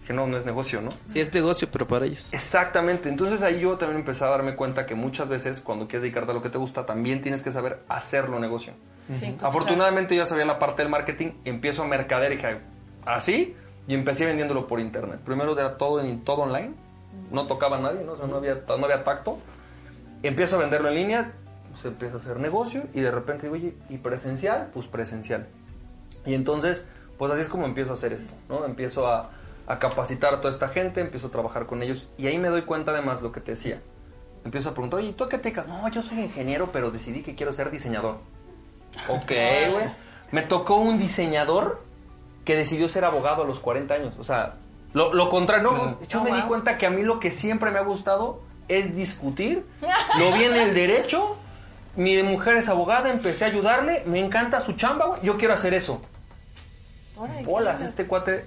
[0.00, 0.90] Dije, no, no es negocio, ¿no?
[1.06, 2.32] Sí, es negocio, pero para ellos.
[2.32, 6.30] Exactamente, entonces ahí yo también empecé a darme cuenta que muchas veces cuando quieres dedicarte
[6.30, 8.72] a lo que te gusta, también tienes que saber hacerlo negocio.
[9.18, 12.58] Sí, Afortunadamente yo sabía la parte del marketing, empiezo a mercader y dije,
[13.04, 13.54] así,
[13.86, 15.20] y empecé vendiéndolo por internet.
[15.24, 16.72] Primero era todo en todo online,
[17.30, 18.12] no tocaba a nadie, ¿no?
[18.12, 19.38] O sea, no había, no había tacto.
[20.22, 21.32] Empiezo a venderlo en línea,
[21.80, 24.70] se empieza a hacer negocio y de repente digo, oye, ¿y presencial?
[24.72, 25.46] Pues presencial.
[26.26, 26.86] Y entonces,
[27.16, 28.64] pues así es como empiezo a hacer esto, ¿no?
[28.64, 29.30] Empiezo a,
[29.66, 32.62] a capacitar a toda esta gente, empiezo a trabajar con ellos y ahí me doy
[32.62, 33.80] cuenta además lo que te decía.
[34.44, 35.66] Empiezo a preguntar, oye, ¿tú a qué te dedicas?
[35.66, 38.18] No, yo soy ingeniero, pero decidí que quiero ser diseñador.
[39.08, 39.86] Ok, güey.
[40.32, 41.82] Me tocó un diseñador
[42.44, 44.14] que decidió ser abogado a los 40 años.
[44.18, 44.54] O sea,
[44.94, 45.70] lo, lo contrario.
[45.70, 46.48] No, yo Oh, me di wow.
[46.48, 49.64] cuenta que a mí lo que siempre me ha gustado es discutir.
[50.18, 51.36] Lo vi en el derecho.
[51.98, 54.02] Mi mujer es abogada, empecé a ayudarle.
[54.06, 55.20] Me encanta su chamba, güey.
[55.22, 56.00] Yo quiero hacer eso.
[57.16, 58.46] Órale, Bolas, este cuate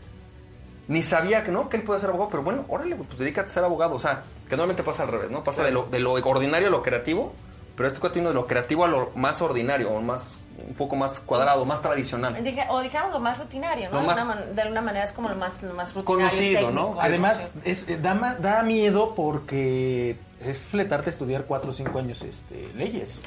[0.87, 3.53] ni sabía que no, que él puede ser abogado, pero bueno, órale, pues dedícate a
[3.53, 3.95] ser abogado.
[3.95, 5.43] O sea, que normalmente pasa al revés, ¿no?
[5.43, 7.33] Pasa de lo, de lo ordinario a lo creativo,
[7.75, 10.37] pero este cuate vino de lo creativo a lo más ordinario, o más,
[10.67, 12.41] un poco más cuadrado, más tradicional.
[12.43, 13.95] Dije- o dijéramos lo más rutinario, ¿no?
[13.95, 14.19] Lo De más-
[14.63, 16.29] alguna manera es como lo más, lo más rutinario.
[16.29, 16.93] Conocido, técnico.
[16.93, 17.01] ¿no?
[17.01, 21.99] Además, es, eh, da, ma- da miedo porque es fletarte a estudiar 4 o 5
[21.99, 23.21] años este, leyes.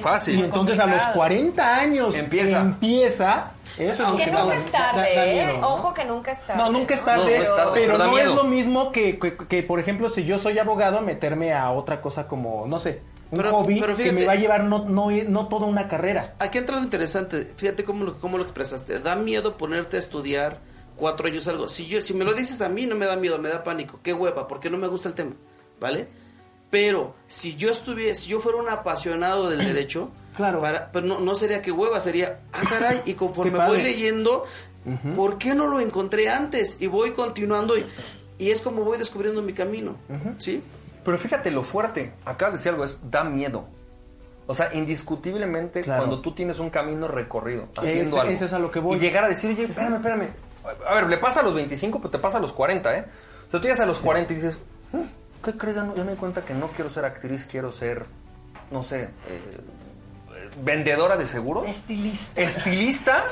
[0.00, 0.38] Fácil.
[0.38, 1.14] Y entonces a los complicado.
[1.16, 2.60] 40 años Empieza.
[2.60, 5.32] empieza, eso es lo Aunque que nunca da- es da- tarde, da ¿eh?
[5.34, 5.68] miedo, ¿no?
[5.74, 6.62] Ojo que nunca es tarde.
[6.62, 8.30] No, nunca es No, tarde, no es tarde, pero pero da no miedo.
[8.30, 12.00] es lo mismo que, que, que, por ejemplo, si yo soy abogado, meterme a otra
[12.00, 14.84] cosa como, no sé, un Pero- hobby pero que fíjate- me va a llevar no,
[14.88, 16.34] no, no toda una carrera.
[16.38, 17.48] Aquí entra lo interesante.
[17.56, 18.98] Fíjate cómo lo, cómo lo expresaste.
[19.00, 20.58] Da miedo ponerte a estudiar
[20.96, 21.66] cuatro años algo.
[21.66, 23.98] Si yo, si me lo dices a mí, no me da miedo, me da pánico.
[24.02, 25.32] Qué hueva, porque no me gusta el tema,
[25.80, 26.08] ¿vale?
[26.72, 30.60] Pero si yo estuviera, si yo fuera un apasionado del derecho, Claro.
[30.62, 34.44] para, pero no, no sería que hueva, sería, ah, caray, y conforme voy leyendo,
[35.14, 36.78] ¿por qué no lo encontré antes?
[36.80, 37.84] Y voy continuando y,
[38.38, 39.96] y es como voy descubriendo mi camino,
[40.38, 40.62] ¿sí?
[41.04, 43.66] Pero fíjate lo fuerte, acabas de decir algo, es da miedo.
[44.46, 46.00] O sea, indiscutiblemente Claro.
[46.04, 48.32] cuando tú tienes un camino recorrido haciendo algo.
[48.32, 48.96] eso es a lo que voy.
[48.96, 50.28] Y llegar a decir, oye, espérame, espérame.
[50.88, 53.04] A ver, le pasa a los 25, pero te pasa a los 40, ¿eh?
[53.46, 54.71] O sea, tú llegas a los 40 y dices, "Mm,
[55.42, 55.76] ¿qué crees?
[55.76, 58.06] Ya, no- ya me di cuenta que no quiero ser actriz, quiero ser,
[58.70, 59.40] no sé, eh,
[60.62, 61.66] vendedora de seguros.
[61.68, 62.40] Estilista.
[62.40, 63.24] Estilista.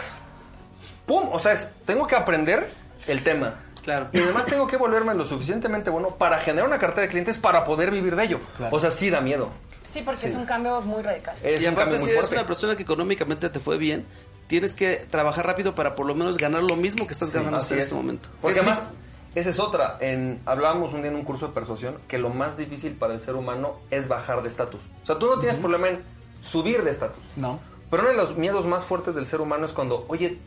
[1.06, 1.28] ¡Pum!
[1.32, 2.70] O sea, es- tengo que aprender
[3.06, 3.54] el tema.
[3.82, 4.08] Claro.
[4.12, 7.64] Y además tengo que volverme lo suficientemente bueno para generar una cartera de clientes para
[7.64, 8.40] poder vivir de ello.
[8.56, 8.76] Claro.
[8.76, 9.48] O sea, sí da miedo.
[9.90, 11.34] Sí, porque es un cambio muy radical.
[11.42, 12.36] Es y un aparte cambio si muy eres fuerte.
[12.36, 14.06] una persona que económicamente te fue bien,
[14.46, 17.64] tienes que trabajar rápido para por lo menos ganar lo mismo que estás ganando en
[17.64, 17.72] es.
[17.72, 18.28] este momento.
[18.40, 18.88] Porque Eso además,
[19.34, 19.96] esa es otra.
[20.00, 23.20] En, hablábamos un día en un curso de persuasión que lo más difícil para el
[23.20, 24.80] ser humano es bajar de estatus.
[25.02, 26.02] O sea, tú no tienes problema en
[26.42, 27.22] subir de estatus.
[27.36, 27.60] No.
[27.90, 30.38] Pero uno de los miedos más fuertes del ser humano es cuando, oye,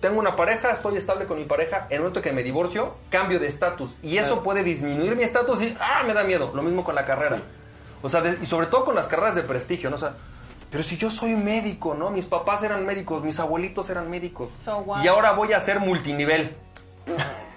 [0.00, 3.38] tengo una pareja, estoy estable con mi pareja, en el momento que me divorcio, cambio
[3.40, 3.96] de estatus.
[4.02, 6.50] Y eso puede disminuir mi estatus y, ah, me da miedo.
[6.54, 7.40] Lo mismo con la carrera.
[8.02, 9.96] O sea, de- y sobre todo con las carreras de prestigio, ¿no?
[9.96, 10.14] O sea,
[10.70, 12.10] pero si yo soy médico, ¿no?
[12.10, 14.50] Mis papás eran médicos, mis abuelitos eran médicos.
[14.56, 16.56] So y ahora voy a ser multinivel.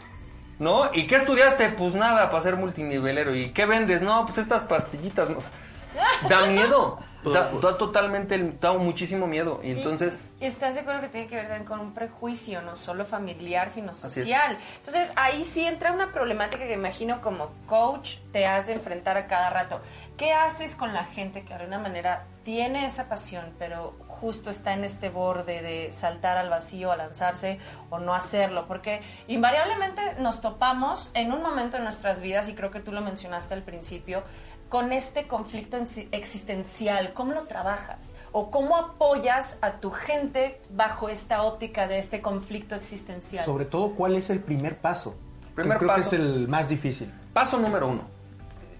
[0.60, 0.89] ¿No?
[0.93, 1.70] ¿Y qué estudiaste?
[1.70, 3.36] Pues nada, para ser multinivelero.
[3.36, 4.02] ¿Y qué vendes?
[4.02, 5.30] No, pues estas pastillitas.
[5.30, 5.38] ¿no?
[5.38, 5.52] O sea,
[6.30, 7.00] da miedo.
[7.24, 9.60] Da, da totalmente, da muchísimo miedo.
[9.62, 10.30] Y entonces...
[10.39, 13.70] Y estás de acuerdo que tiene que ver también con un prejuicio, no solo familiar,
[13.70, 14.58] sino social.
[14.78, 19.28] Entonces ahí sí entra una problemática que imagino como coach te has de enfrentar a
[19.28, 19.82] cada rato.
[20.15, 24.73] ¿Qué haces con la gente que de alguna manera tiene esa pasión, pero justo está
[24.73, 28.67] en este borde de saltar al vacío, a lanzarse o no hacerlo?
[28.67, 33.01] Porque invariablemente nos topamos en un momento en nuestras vidas, y creo que tú lo
[33.01, 34.23] mencionaste al principio,
[34.69, 35.77] con este conflicto
[36.12, 38.13] existencial, ¿cómo lo trabajas?
[38.34, 43.45] ¿O cómo apoyas a tu gente bajo esta óptica de este conflicto existencial?
[43.45, 45.15] Sobre todo, ¿cuál es el primer paso?
[45.56, 46.10] Primer Que creo paso.
[46.10, 47.12] que es el más difícil.
[47.34, 48.01] Paso número uno.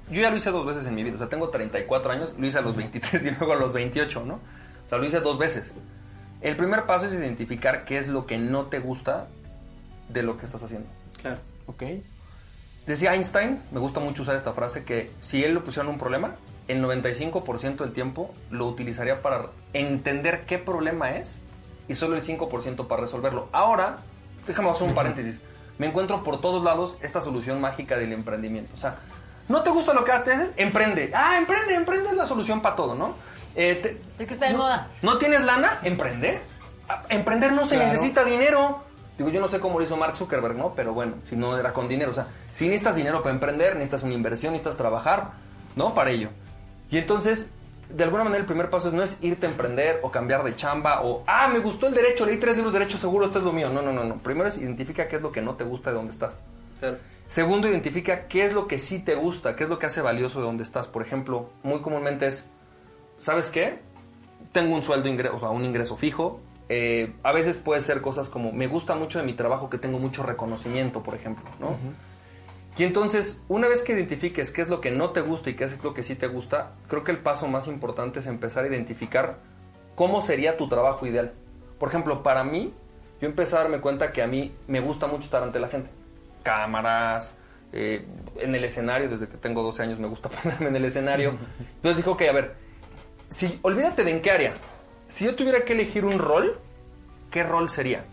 [0.10, 1.16] Yo ya lo hice dos veces en mi vida.
[1.16, 4.24] O sea, tengo 34 años, lo hice a los 23 y luego a los 28,
[4.26, 4.40] ¿no?
[4.88, 5.74] O sea, lo hice dos veces.
[6.40, 9.28] El primer paso es identificar qué es lo que no te gusta
[10.08, 10.88] de lo que estás haciendo.
[11.22, 11.40] Claro.
[11.66, 11.84] ¿Ok?
[12.86, 16.36] Decía Einstein, me gusta mucho usar esta frase, que si él le pusiera un problema,
[16.70, 21.42] el 95% del tiempo lo utilizaría para entender qué problema es
[21.90, 23.50] y solo el 5% para resolverlo.
[23.52, 23.98] Ahora,
[24.48, 25.42] déjame hacer un paréntesis.
[25.78, 28.72] Me encuentro por todos lados esta solución mágica del emprendimiento.
[28.74, 28.96] O sea,
[29.50, 30.52] ¿no te gusta lo que haces?
[30.56, 31.12] Emprende.
[31.14, 33.16] Ah, emprende, emprende es la solución para todo, ¿no?
[33.60, 34.88] Eh, te- Es que está de no- moda.
[35.02, 35.80] ¿No tienes lana?
[35.84, 36.40] Emprende.
[37.10, 37.92] Emprender no se Claro.
[37.92, 38.84] necesita dinero.
[39.18, 40.74] Digo, yo no sé cómo lo hizo Mark Zuckerberg, ¿no?
[40.76, 42.12] Pero bueno, si no era con dinero.
[42.12, 45.32] O sea, si necesitas dinero para emprender, necesitas una inversión, necesitas trabajar,
[45.76, 45.94] ¿no?
[45.96, 46.30] Para ello.
[46.92, 47.52] Y entonces,
[47.90, 50.56] de alguna manera, el primer paso es no es irte a emprender o cambiar de
[50.56, 53.44] chamba o, ah, me gustó el derecho, leí tres libros de derecho, seguro esto es
[53.44, 53.70] lo mío.
[53.70, 54.18] No, no, no, no.
[54.18, 56.34] Primero es identifica qué es lo que no te gusta de dónde estás.
[56.80, 56.98] Claro.
[57.26, 60.40] Segundo, identifica qué es lo que sí te gusta, qué es lo que hace valioso
[60.40, 60.88] de dónde estás.
[60.88, 62.48] Por ejemplo, muy comúnmente es,
[63.20, 63.80] ¿sabes qué?
[64.52, 66.40] Tengo un sueldo, ingreso, o sea, un ingreso fijo.
[66.70, 70.00] Eh, a veces puede ser cosas como, me gusta mucho de mi trabajo que tengo
[70.00, 71.78] mucho reconocimiento, por ejemplo, ¿no?
[72.78, 75.64] Y entonces, una vez que identifiques qué es lo que no te gusta y qué
[75.64, 78.68] es lo que sí te gusta, creo que el paso más importante es empezar a
[78.68, 79.40] identificar
[79.96, 81.34] cómo sería tu trabajo ideal.
[81.80, 82.74] Por ejemplo, para mí,
[83.20, 85.90] yo empecé a darme cuenta que a mí me gusta mucho estar ante la gente.
[86.44, 87.40] Cámaras,
[87.74, 88.06] eh,
[88.38, 91.36] en el escenario, desde que tengo 12 años me gusta ponerme en el escenario.
[91.78, 92.56] Entonces dije, ok, a ver,
[93.30, 94.54] si, olvídate de en qué área.
[95.08, 96.60] Si yo tuviera que elegir un rol,
[97.32, 98.06] ¿qué rol sería?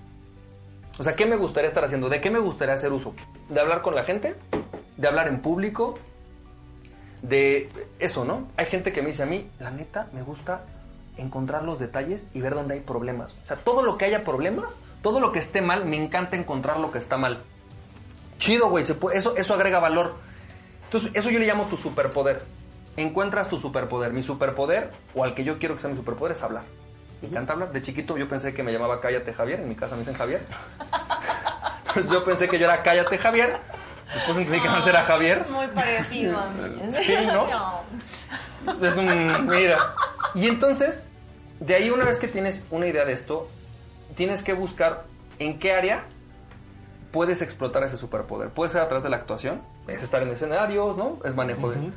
[0.99, 2.09] O sea, ¿qué me gustaría estar haciendo?
[2.09, 3.15] ¿De qué me gustaría hacer uso?
[3.49, 4.37] ¿De hablar con la gente?
[4.97, 5.99] ¿De hablar en público?
[7.23, 8.49] De eso, ¿no?
[8.57, 10.63] Hay gente que me dice a mí, la neta, me gusta
[11.17, 13.33] encontrar los detalles y ver dónde hay problemas.
[13.43, 16.79] O sea, todo lo que haya problemas, todo lo que esté mal, me encanta encontrar
[16.79, 17.43] lo que está mal.
[18.39, 20.15] Chido, güey, eso, eso agrega valor.
[20.85, 22.43] Entonces, eso yo le llamo tu superpoder.
[22.97, 24.13] Encuentras tu superpoder.
[24.13, 26.63] Mi superpoder, o al que yo quiero que sea mi superpoder, es hablar.
[27.23, 27.73] Me encanta hablar.
[27.73, 29.61] De chiquito yo pensé que me llamaba Cállate Javier.
[29.61, 30.47] En mi casa me dicen Javier.
[31.89, 33.59] Entonces yo pensé que yo era Cállate Javier.
[34.15, 35.47] Después entendí que más era Javier.
[35.49, 36.93] Muy parecido a mí.
[36.93, 37.47] Sí, ¿no?
[38.87, 39.47] Es un.
[39.49, 39.79] Mira.
[40.35, 41.11] Y entonces,
[41.61, 43.49] de ahí, una vez que tienes una idea de esto,
[44.15, 45.05] tienes que buscar
[45.39, 46.05] en qué área
[47.13, 48.51] puedes explotar ese superpoder.
[48.51, 51.19] Puede ser a través de la actuación, es estar en escenarios, ¿no?
[51.25, 51.91] Es manejo de.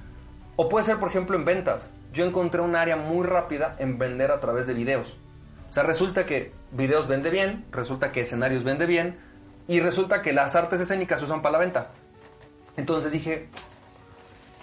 [0.59, 1.91] O puede ser, por ejemplo, en ventas.
[2.11, 5.19] Yo encontré un área muy rápida en vender a través de videos.
[5.69, 9.19] O sea, resulta que videos vende bien, resulta que escenarios vende bien,
[9.67, 11.91] y resulta que las artes escénicas se usan para la venta.
[12.75, 13.49] Entonces dije,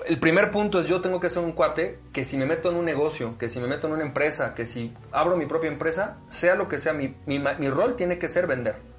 [0.07, 2.77] el primer punto es yo tengo que ser un cuate que si me meto en
[2.77, 6.17] un negocio, que si me meto en una empresa, que si abro mi propia empresa,
[6.29, 8.94] sea lo que sea, mi, mi mi rol tiene que ser vender.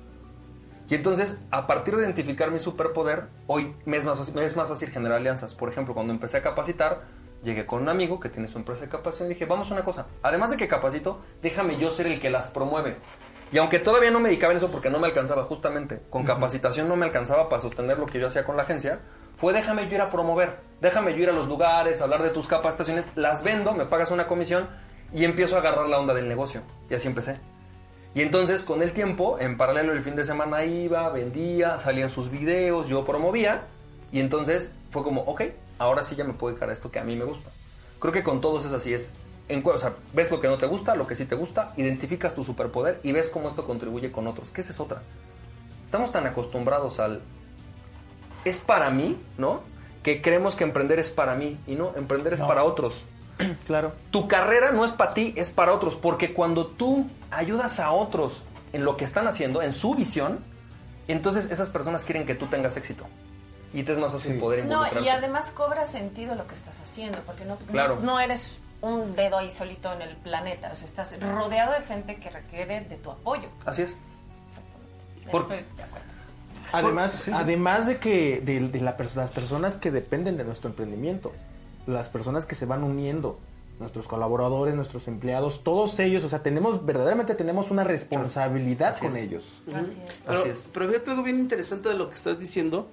[0.88, 4.56] Y entonces, a partir de identificar mi superpoder, hoy me es, más fácil, me es
[4.56, 5.56] más fácil generar alianzas.
[5.56, 7.02] Por ejemplo, cuando empecé a capacitar,
[7.44, 9.84] llegué con un amigo que tiene su empresa de capacitación y dije, vamos a una
[9.84, 12.98] cosa, además de que capacito, déjame yo ser el que las promueve.
[13.52, 16.88] Y aunque todavía no me dedicaba en eso porque no me alcanzaba justamente, con capacitación
[16.88, 19.00] no me alcanzaba para sostener lo que yo hacía con la agencia,
[19.38, 22.48] fue déjame yo ir a promover, déjame yo ir a los lugares, hablar de tus
[22.48, 24.68] capacitaciones, las vendo, me pagas una comisión
[25.14, 26.62] y empiezo a agarrar la onda del negocio.
[26.90, 27.40] Y así empecé.
[28.16, 32.32] Y entonces con el tiempo, en paralelo el fin de semana iba, vendía, salían sus
[32.32, 33.64] videos, yo promovía.
[34.12, 35.42] Y entonces fue como, ok,
[35.78, 37.52] ahora sí ya me puedo dedicar a esto que a mí me gusta.
[38.00, 39.12] Creo que con todos es así, es,
[39.50, 42.34] en, o sea, ves lo que no te gusta, lo que sí te gusta, identificas
[42.34, 44.50] tu superpoder y ves cómo esto contribuye con otros.
[44.50, 45.02] Que esa es otra.
[45.86, 47.22] Estamos tan acostumbrados al,
[48.46, 49.62] es para mí, ¿no?
[50.04, 52.48] Que creemos que emprender es para mí y no, emprender es No.
[52.48, 53.04] para otros.
[53.68, 53.92] Claro.
[54.12, 58.44] Tu carrera no es para ti, es para otros, porque cuando tú ayudas a otros
[58.74, 60.40] en lo que están haciendo, en su visión,
[61.08, 63.06] entonces esas personas quieren que tú tengas éxito.
[63.74, 67.20] Y te es más fácil poder No, y además cobra sentido lo que estás haciendo,
[67.26, 67.98] porque no, Claro.
[67.98, 71.82] no, no eres un dedo ahí solito en el planeta, o sea, estás rodeado de
[71.86, 73.50] gente que requiere de tu apoyo.
[73.66, 73.98] Así es.
[74.50, 75.32] Exactamente.
[75.32, 76.06] Por- Estoy de acuerdo.
[76.72, 77.32] Además, Sí, sí.
[77.34, 81.34] además de que de, de la pers- las personas que dependen de nuestro emprendimiento,
[81.86, 83.40] las personas que se van uniendo,
[83.80, 89.18] nuestros colaboradores, nuestros empleados, todos ellos, o sea, tenemos verdaderamente tenemos una responsabilidad Así con
[89.18, 89.24] es.
[89.24, 89.62] ellos.
[89.74, 90.20] Así es.
[90.26, 90.68] Pero, Así es.
[90.74, 92.88] pero fíjate algo bien interesante de lo que estás diciendo.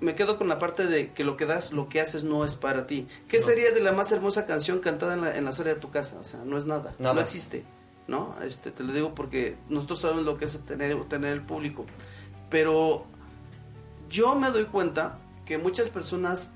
[0.00, 2.56] Me quedo con la parte de que lo que das, lo que haces no es
[2.56, 3.06] para ti.
[3.28, 5.90] ¿Qué sería de la más hermosa canción cantada en la, en la sala de tu
[5.90, 6.16] casa?
[6.20, 7.14] O sea, no es nada, Nada.
[7.14, 7.64] no existe,
[8.08, 8.34] ¿no?
[8.44, 11.86] Este, te lo digo porque nosotros sabemos lo que es tener, tener el público.
[12.50, 13.04] Pero
[14.10, 16.50] yo me doy cuenta que muchas personas,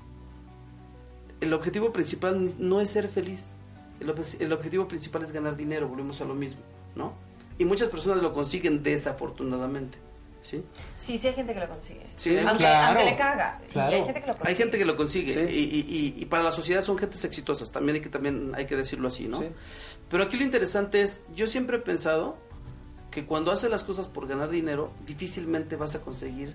[1.41, 3.49] el objetivo principal no es ser feliz.
[3.99, 6.61] El, el objetivo principal es ganar dinero, volvemos a lo mismo,
[6.95, 7.13] ¿no?
[7.57, 9.97] Y muchas personas lo consiguen desafortunadamente,
[10.41, 10.63] ¿sí?
[10.95, 12.05] Sí, sí hay gente que lo consigue.
[12.15, 12.87] Sí, aunque, claro.
[12.99, 13.59] aunque le caga.
[13.71, 13.95] Claro.
[13.95, 14.49] Hay gente que lo consigue.
[14.49, 15.53] Hay gente que lo consigue Sí.
[15.53, 18.65] y, y- y- y para la sociedad son gentes exitosas, también hay que, también hay
[18.65, 19.41] que decirlo así, ¿no?
[19.41, 19.47] Sí.
[20.09, 22.37] Pero aquí lo interesante es, yo siempre he pensado
[23.11, 26.53] que cuando haces las cosas por ganar dinero, difícilmente vas a conseguir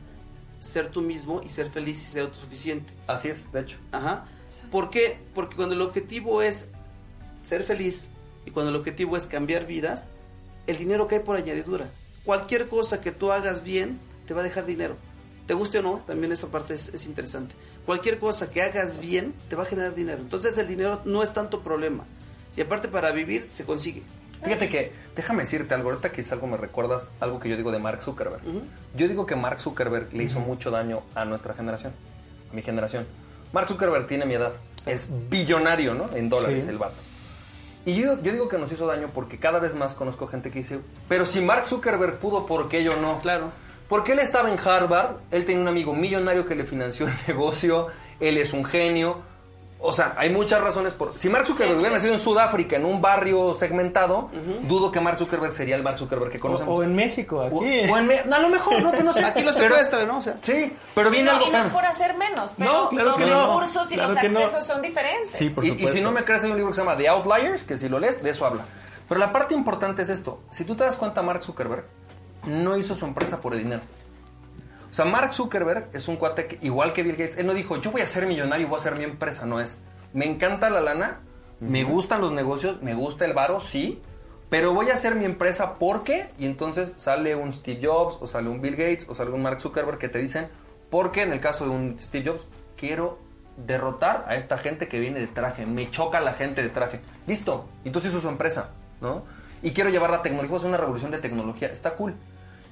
[0.60, 2.94] ser tú mismo y ser feliz y ser autosuficiente.
[3.06, 3.76] Así es, de hecho.
[3.92, 4.24] Ajá.
[4.70, 5.18] ¿Por qué?
[5.34, 6.68] Porque cuando el objetivo es
[7.42, 8.08] ser feliz
[8.46, 10.06] y cuando el objetivo es cambiar vidas,
[10.66, 11.90] el dinero cae por añadidura.
[12.24, 14.96] Cualquier cosa que tú hagas bien te va a dejar dinero.
[15.46, 17.54] Te guste o no, también esa parte es, es interesante.
[17.84, 20.22] Cualquier cosa que hagas bien te va a generar dinero.
[20.22, 22.04] Entonces el dinero no es tanto problema.
[22.56, 24.02] Y aparte para vivir se consigue.
[24.44, 27.72] Fíjate que, déjame decirte algo, ahorita que es algo me recuerdas, algo que yo digo
[27.72, 28.42] de Mark Zuckerberg.
[28.94, 31.92] Yo digo que Mark Zuckerberg le hizo mucho daño a nuestra generación,
[32.50, 33.06] a mi generación.
[33.54, 34.52] Mark Zuckerberg tiene mi edad,
[34.84, 36.10] es billonario, ¿no?
[36.14, 36.70] En dólares Sí.
[36.70, 36.96] el vato.
[37.86, 40.58] Y yo, yo digo que nos hizo daño porque cada vez más conozco gente que
[40.58, 43.20] dice, pero si Mark Zuckerberg pudo, ¿por qué yo no?
[43.20, 43.52] Claro.
[43.88, 47.86] Porque él estaba en Harvard, él tenía un amigo millonario que le financió el negocio,
[48.18, 49.18] él es un genio.
[49.86, 51.18] O sea, hay muchas razones por...
[51.18, 54.30] Si Mark Zuckerberg Sí, hubiera nacido en Sudáfrica, en un barrio segmentado,
[54.62, 56.78] dudo que Mark Zuckerberg sería el Mark Zuckerberg que O, conocemos.
[56.78, 57.90] o en México, O- aquí.
[57.90, 59.22] o en Me- a lo mejor, no, no sé.
[59.24, 60.18] Aquí lo Pero- secuestran, ¿no?
[60.18, 61.48] O sea, Sí, pero viene No, algo...
[61.48, 63.46] y no es por hacer menos, pero No, claro los que no.
[63.46, 64.40] recursos y Claro los que no.
[64.40, 65.30] accesos son diferentes.
[65.32, 67.08] Sí, por y, y si no me crees, hay un libro que se llama The
[67.08, 68.64] Outliers, que si lo lees, de eso habla.
[69.06, 70.40] Pero la parte importante es esto.
[70.50, 71.84] Si tú te das cuenta, Mark Zuckerberg
[72.46, 73.82] no hizo su empresa por el dinero.
[74.94, 77.36] O sea, Mark Zuckerberg es un cuate que, igual que Bill Gates.
[77.36, 79.44] Él no dijo, yo voy a ser millonario y voy a hacer mi empresa.
[79.44, 79.82] No es.
[80.12, 81.18] Me encanta la lana,
[81.58, 84.00] me gustan los negocios, me gusta el varo, sí.
[84.50, 86.28] Pero voy a hacer mi empresa porque...
[86.38, 89.60] Y entonces sale un Steve Jobs, o sale un Bill Gates, o sale un Mark
[89.60, 90.46] Zuckerberg que te dicen,
[90.90, 93.18] porque en el caso de un Steve Jobs, quiero
[93.56, 95.66] derrotar a esta gente que viene de traje.
[95.66, 97.00] Me choca la gente de traje.
[97.26, 97.66] Listo.
[97.84, 99.24] Entonces hizo su empresa, ¿no?
[99.60, 101.66] Y quiero llevar la tecnología, voy a hacer una revolución de tecnología.
[101.66, 102.14] Está cool.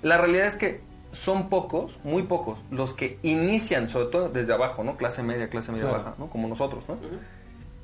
[0.02, 4.83] La realidad es que son pocos, muy pocos, los que inician, sobre todo desde abajo,
[4.83, 4.96] ¿no?
[4.96, 5.98] Clase media, clase media Claro.
[6.05, 6.27] baja, ¿no?
[6.29, 6.96] Como nosotros, ¿no?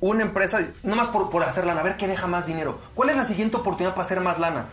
[0.01, 2.79] Una empresa, nomás por, por hacer lana, a ver qué deja más dinero.
[2.95, 4.65] ¿Cuál es la siguiente oportunidad para hacer más lana?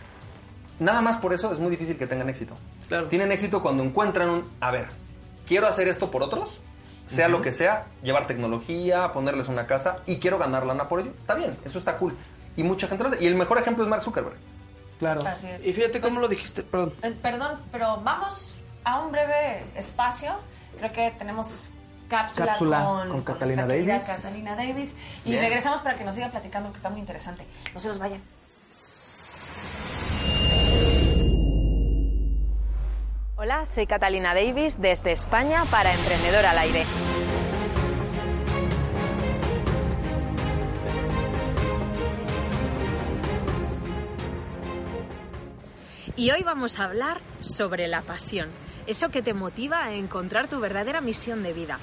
[0.79, 2.55] Nada más por eso es muy difícil que tengan éxito.
[2.87, 3.07] Claro.
[3.07, 4.87] Tienen éxito cuando encuentran un, a ver,
[5.47, 6.59] quiero hacer esto por otros,
[7.07, 11.11] sea lo que sea, llevar tecnología, ponerles una casa y quiero ganar lana por ello.
[11.19, 12.13] Está bien, eso está cool.
[12.55, 13.23] Y mucha gente lo hace.
[13.23, 14.35] Y el mejor ejemplo es Mark Zuckerberg.
[14.99, 15.21] Claro.
[15.27, 15.65] Así es.
[15.65, 16.93] y fíjate cómo lo dijiste, perdón.
[17.03, 20.35] Eh, Perdón, pero vamos a un breve espacio.
[20.79, 21.71] Creo que tenemos
[22.09, 24.03] cápsula, Cápsula con, con Catalina Davis.
[24.05, 24.95] Catalina Davis.
[25.25, 25.41] Y Bien.
[25.43, 27.45] regresamos para que nos siga platicando, que está muy interesante.
[27.73, 28.21] No se nos vayan.
[33.35, 36.85] Hola, soy Catalina Davis desde España para Emprendedor al Aire.
[46.17, 48.49] Y hoy vamos a hablar sobre la pasión,
[48.87, 51.77] eso que te motiva a encontrar tu verdadera misión de vida,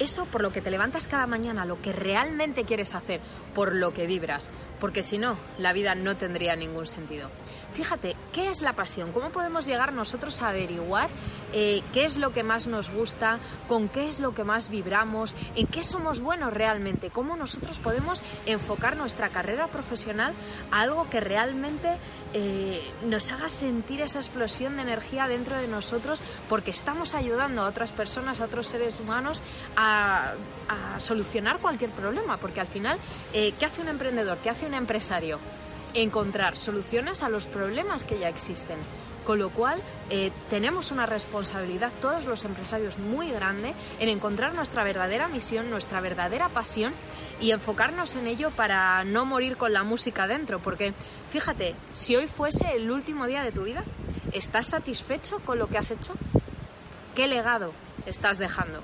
[0.00, 3.20] eso por lo que te levantas cada mañana, lo que realmente quieres hacer,
[3.54, 7.30] por lo que vibras, porque si no, la vida no tendría ningún sentido.
[7.72, 9.12] Fíjate, ¿qué es la pasión?
[9.12, 11.08] ¿Cómo podemos llegar nosotros a averiguar
[11.52, 15.36] eh, qué es lo que más nos gusta, con qué es lo que más vibramos,
[15.54, 17.10] en qué somos buenos realmente?
[17.10, 20.34] ¿Cómo nosotros podemos enfocar nuestra carrera profesional
[20.72, 21.96] a algo que realmente
[22.34, 27.68] eh, nos haga sentir esa explosión de energía dentro de nosotros porque estamos ayudando a
[27.68, 29.42] otras personas, a otros seres humanos
[29.76, 32.36] a, a solucionar cualquier problema?
[32.36, 32.98] Porque al final,
[33.32, 34.38] eh, ¿qué hace un emprendedor?
[34.38, 35.38] ¿Qué hace un empresario?
[35.92, 38.78] encontrar soluciones a los problemas que ya existen.
[39.26, 44.84] Con lo cual, eh, tenemos una responsabilidad, todos los empresarios, muy grande en encontrar nuestra
[44.84, 46.92] verdadera misión, nuestra verdadera pasión
[47.40, 50.60] y enfocarnos en ello para no morir con la música dentro.
[50.60, 50.94] Porque,
[51.30, 53.82] fíjate, si hoy fuese el último día de tu vida,
[54.32, 56.14] ¿Estás satisfecho con lo que has hecho?
[57.16, 57.72] ¿Qué legado
[58.06, 58.80] estás dejando?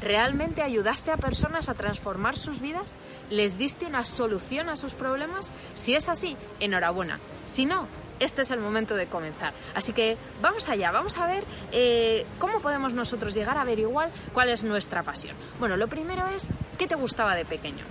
[0.00, 2.96] ¿Realmente ayudaste a personas a transformar sus vidas?
[3.30, 5.50] ¿Les diste una solución a sus problemas?
[5.74, 7.20] Si es así, enhorabuena.
[7.46, 7.86] Si no,
[8.20, 9.52] este es el momento de comenzar.
[9.74, 14.48] Así que vamos allá, vamos a ver eh, cómo podemos nosotros llegar a averiguar cuál
[14.48, 15.36] es nuestra pasión.
[15.58, 16.46] Bueno, lo primero es,
[16.78, 17.84] ¿qué te gustaba de pequeño?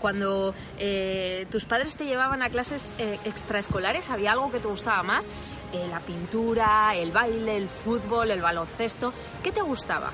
[0.00, 5.02] Cuando eh, tus padres te llevaban a clases eh, extraescolares, ¿había algo que te gustaba
[5.02, 5.28] más?
[5.90, 9.12] La pintura, el baile, el fútbol, el baloncesto.
[9.42, 10.12] ¿Qué te gustaba?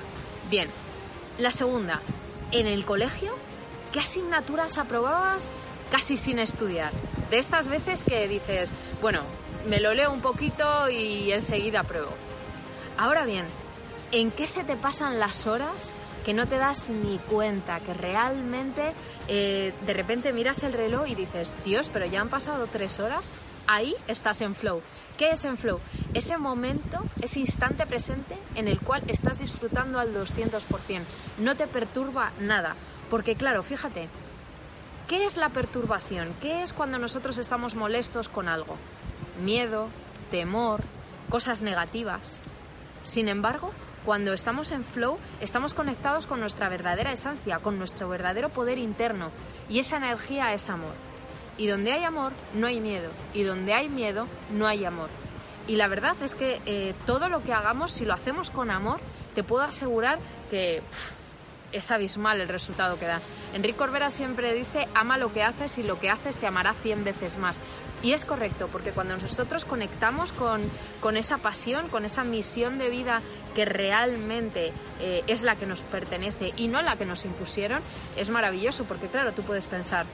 [0.49, 0.67] Bien.
[1.41, 2.01] La segunda,
[2.51, 3.33] en el colegio,
[3.91, 5.47] ¿qué asignaturas aprobabas
[5.89, 6.91] casi sin estudiar?
[7.31, 8.69] De estas veces que dices,
[9.01, 9.21] bueno,
[9.67, 12.11] me lo leo un poquito y enseguida apruebo.
[12.95, 13.45] Ahora bien,
[14.11, 15.91] ¿en qué se te pasan las horas
[16.25, 18.93] que no te das ni cuenta, que realmente
[19.27, 23.29] eh, de repente miras el reloj y dices, Dios, pero ya han pasado tres horas,
[23.67, 24.81] ahí estás en flow.
[25.17, 25.79] ¿Qué es en flow?
[26.13, 31.01] Ese momento, ese instante presente en el cual estás disfrutando al 200%.
[31.39, 32.75] No te perturba nada.
[33.09, 34.07] Porque claro, fíjate,
[35.07, 36.33] ¿qué es la perturbación?
[36.41, 38.77] ¿Qué es cuando nosotros estamos molestos con algo?
[39.43, 39.89] Miedo,
[40.31, 40.81] temor,
[41.29, 42.41] cosas negativas.
[43.03, 43.71] Sin embargo,
[44.05, 49.31] cuando estamos en flow, estamos conectados con nuestra verdadera esencia, con nuestro verdadero poder interno.
[49.69, 50.93] Y esa energía es amor.
[51.57, 53.11] Y donde hay amor, no hay miedo.
[53.33, 55.09] Y donde hay miedo, no hay amor.
[55.67, 58.99] Y la verdad es que eh, todo lo que hagamos, si lo hacemos con amor,
[59.35, 60.17] te puedo asegurar
[60.49, 60.81] que
[61.71, 63.21] es abismal el resultado que da.
[63.53, 67.03] Enrique Corbera siempre dice, ama lo que haces y lo que haces te amará cien
[67.03, 67.59] veces más.
[68.03, 70.61] Y es correcto, porque cuando nosotros conectamos con,
[71.01, 73.21] con esa pasión, con esa misión de vida
[73.53, 77.81] que realmente eh, es la que nos pertenece y no la que nos impusieron,
[78.17, 80.07] es maravilloso, porque claro, tú puedes pensar,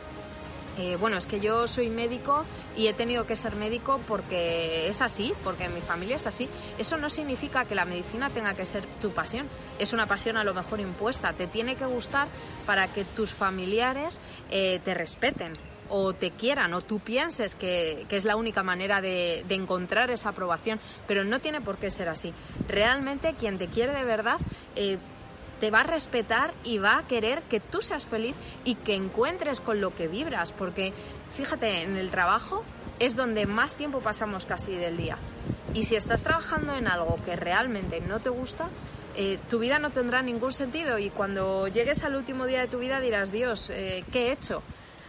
[0.77, 5.01] eh, bueno, es que yo soy médico y he tenido que ser médico porque es
[5.01, 6.47] así, porque mi familia es así.
[6.77, 9.47] Eso no significa que la medicina tenga que ser tu pasión.
[9.79, 11.33] Es una pasión a lo mejor impuesta.
[11.33, 12.27] Te tiene que gustar
[12.65, 14.19] para que tus familiares
[14.51, 15.53] eh, te respeten
[15.89, 20.11] o te quieran o tú pienses que, que es la única manera de, de, encontrar
[20.11, 22.33] esa aprobación, pero no tiene por qué ser así.
[22.67, 24.37] Realmente quien te quiere de verdad
[24.75, 24.97] eh,
[25.59, 29.61] te va a respetar y va a querer que tú seas feliz y que encuentres
[29.61, 30.93] con lo que vibras, porque
[31.35, 32.63] fíjate, en el trabajo
[32.99, 35.17] es donde más tiempo pasamos casi del día.
[35.73, 38.69] Y si estás trabajando en algo que realmente no te gusta,
[39.15, 42.79] eh, tu vida no tendrá ningún sentido y cuando llegues al último día de tu
[42.79, 44.61] vida dirás, Dios, eh, ¿qué he hecho?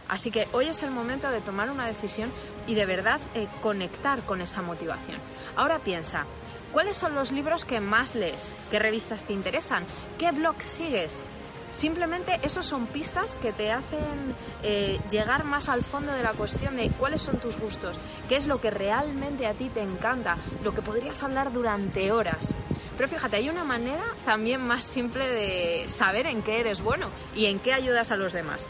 [0.07, 2.31] Así que hoy es el momento de tomar una decisión
[2.65, 5.19] y de verdad eh, conectar con esa motivación.
[5.55, 6.25] Ahora piensa,
[6.71, 8.53] ¿Cuáles son los libros que más lees?
[8.69, 9.85] ¿Qué revistas te interesan?
[10.19, 11.23] ¿Qué blogs sigues?
[11.71, 16.75] Simplemente esos son pistas que te hacen eh, llegar más al fondo de la cuestión
[16.77, 20.73] de cuáles son tus gustos, qué es lo que realmente a ti te encanta, lo
[20.73, 22.53] que podrías hablar durante horas.
[22.97, 27.45] Pero fíjate, hay una manera también más simple de saber en qué eres bueno y
[27.45, 28.67] en qué ayudas a los demás.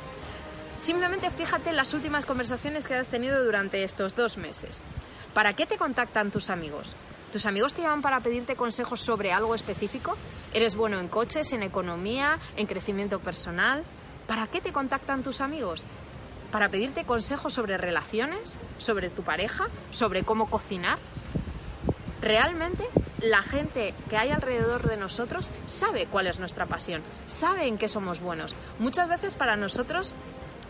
[0.78, 4.84] Simplemente fíjate en las últimas conversaciones que has tenido durante estos dos meses.
[5.34, 6.96] ¿Para qué te contactan tus amigos?
[7.32, 10.18] ¿Tus amigos te llaman para pedirte consejos sobre algo específico?
[10.52, 13.84] ¿Eres bueno en coches, en economía, en crecimiento personal?
[14.26, 15.86] ¿Para qué te contactan tus amigos?
[16.52, 18.58] ¿Para pedirte consejos sobre relaciones?
[18.80, 19.68] ¿Sobre tu pareja?
[19.92, 20.98] ¿Sobre cómo cocinar?
[22.20, 22.84] Realmente
[23.22, 27.88] la gente que hay alrededor de nosotros sabe cuál es nuestra pasión, sabe en qué
[27.88, 28.56] somos buenos.
[28.80, 30.14] Muchas veces para nosotros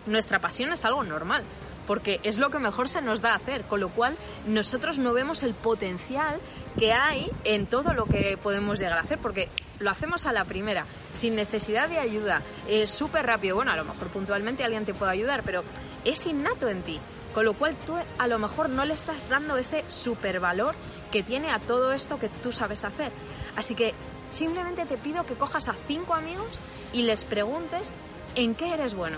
[0.07, 1.43] nuestra pasión es algo normal,
[1.89, 5.41] porque es lo que mejor se nos da hacer, con lo cual nosotros no vemos
[5.41, 6.39] el potencial
[6.77, 9.49] que hay en todo lo que podemos llegar a hacer, porque
[9.79, 13.85] lo hacemos a la primera, sin necesidad de ayuda, es súper rápido, bueno, a lo
[13.85, 15.63] mejor puntualmente alguien te puede ayudar, pero
[16.05, 16.99] es innato en ti,
[17.33, 20.75] con lo cual tú a lo mejor no le estás dando ese super valor
[21.11, 23.11] que tiene a todo esto que tú sabes hacer.
[23.55, 23.95] Así que
[24.29, 26.59] simplemente te pido que cojas a cinco amigos
[26.93, 27.91] y les preguntes
[28.35, 29.17] en qué eres bueno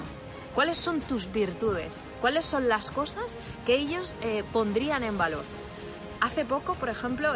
[0.53, 1.97] ¿Cuáles son tus virtudes?
[2.21, 5.43] ¿Cuáles son las cosas que ellos eh, pondrían en valor?
[6.21, 7.33] Hace poco, por ejemplo,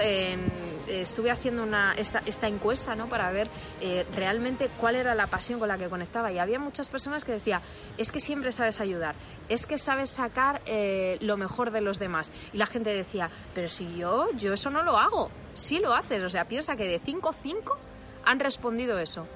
[0.87, 3.07] estuve haciendo una, esta, esta, encuesta ¿no?
[3.07, 3.47] para ver
[3.81, 7.31] eh, realmente cuál era la pasión con la que conectaba y había muchas personas que
[7.31, 7.61] decían,
[7.97, 9.15] es que siempre sabes ayudar,
[9.49, 12.31] es que sabes sacar eh, lo mejor de los demás.
[12.53, 16.23] Y la gente decía, pero si yo, yo eso no lo hago, sí lo haces,
[16.23, 17.77] o sea, piensa que de 5 5
[18.25, 19.27] han respondido eso.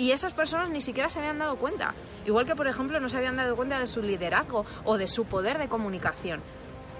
[0.00, 1.94] Y esas personas ni siquiera se habían dado cuenta.
[2.24, 5.26] Igual que, por ejemplo, no se habían dado cuenta de su liderazgo o de su
[5.26, 6.40] poder de comunicación.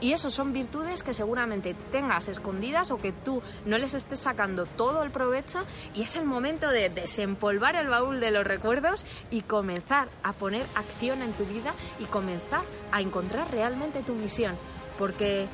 [0.03, 4.66] Y eso son virtudes que seguramente tengas escondidas o que tú no les estés sacando
[4.66, 9.42] todo el provecho y es el momento de desempolvar el baúl de los recuerdos y
[9.42, 14.57] comenzar a poner acción en tu vida y comenzar a encontrar realmente tu misión.
[14.98, 15.48] Porque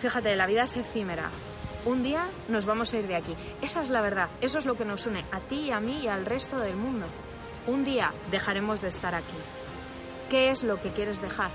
[0.00, 1.30] Fíjate, la vida es efímera.
[1.84, 3.34] Un día nos vamos a ir de aquí.
[3.62, 4.28] Esa es la verdad.
[4.40, 6.76] Eso es lo que nos une a ti y a mí y al resto del
[6.76, 7.06] mundo.
[7.66, 9.36] Un día dejaremos de estar aquí.
[10.28, 11.50] ¿Qué es lo que quieres dejar?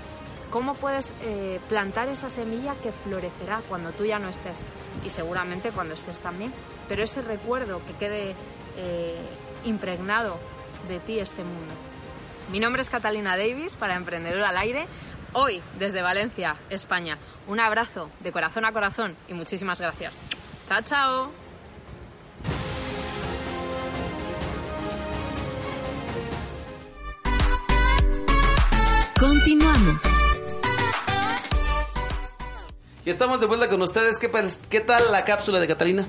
[0.50, 4.64] ¿Cómo puedes eh, plantar esa semilla que florecerá cuando tú ya no estés?
[5.04, 6.52] Y seguramente cuando estés también.
[6.88, 8.34] Pero ese recuerdo que quede
[8.76, 9.20] eh,
[9.64, 10.38] impregnado
[10.88, 11.74] de ti este mundo.
[12.50, 14.86] Mi nombre es Catalina Davis para Emprendedor al Aire.
[15.32, 17.18] Hoy desde Valencia, España.
[17.48, 20.12] Un abrazo de corazón a corazón y muchísimas gracias.
[20.68, 21.30] Chao, chao.
[29.18, 30.02] Continuamos.
[33.04, 34.18] Y estamos de vuelta con ustedes.
[34.18, 36.06] ¿Qué, tal la cápsula de Catalina?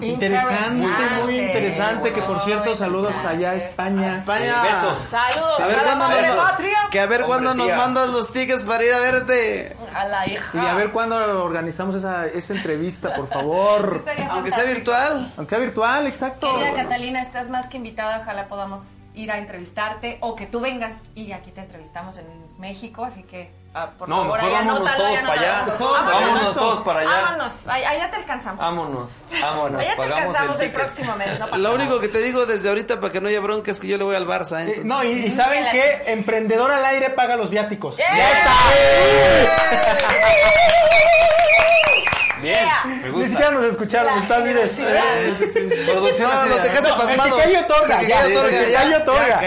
[0.00, 0.86] Interesante,
[1.22, 2.12] muy interesante.
[2.12, 4.10] Que por cierto, saludos allá a España.
[4.16, 4.62] España.
[4.62, 4.98] Besos.
[5.10, 6.78] Saludos A ver a la cuándo madre nos, patria.
[6.90, 9.76] que a ver cuándo nos mandas los tickets para ir a verte.
[9.94, 10.62] A la hija.
[10.62, 14.04] Y a ver cuándo organizamos esa, esa entrevista, por favor.
[14.30, 15.32] Aunque sea virtual.
[15.36, 16.52] Aunque sea virtual, exacto.
[16.54, 20.92] Querida Catalina, estás más que invitada, ojalá podamos ir a entrevistarte o que tú vengas
[21.14, 22.26] y aquí te entrevistamos en
[22.58, 25.66] México, así que ah, por No, favor, mejor vámonos anótalo, todos para allá.
[25.78, 27.10] Vámonos todos para allá.
[27.22, 28.60] Vámonos, allá te alcanzamos.
[28.60, 29.80] Vámonos, vámonos.
[29.80, 31.74] allá te pagamos alcanzamos el, próximo mes, no pasa Lo nada.
[31.74, 34.04] único que te digo desde ahorita para que no haya bronca es que yo le
[34.04, 34.64] voy al Barça.
[34.66, 34.74] ¿eh?
[34.76, 36.02] Eh, no, y, y ¿saben qué?
[36.06, 37.98] Emprendedor al aire paga los viáticos.
[37.98, 38.04] ¡Eh!
[38.12, 38.26] Bien,
[40.10, 42.19] Yeah.
[42.40, 44.58] Me Ni siquiera nos escucharon, estás bien.
[44.58, 45.84] Eh.
[45.86, 47.40] Producción No, de- dejaste No, el que pasmados.
[47.42, 49.40] calla otorga, El que otorga, que ya, calla otorga.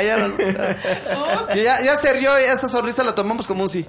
[1.53, 3.85] ya ya, ya se rió y esa sonrisa la tomamos como un sí.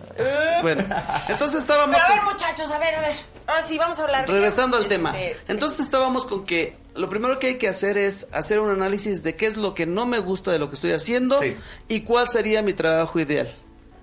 [0.63, 0.83] Bueno,
[1.29, 3.17] entonces estábamos Pero a ver, con- muchachos, a ver, a ver.
[3.47, 4.29] Ahora sí, vamos a hablar.
[4.29, 5.15] regresando al este, tema.
[5.49, 9.37] Entonces estábamos con que lo primero que hay que hacer es hacer un análisis de
[9.37, 11.57] qué es lo que no me gusta de lo que estoy haciendo Sí.
[11.89, 13.55] y cuál sería mi trabajo ideal.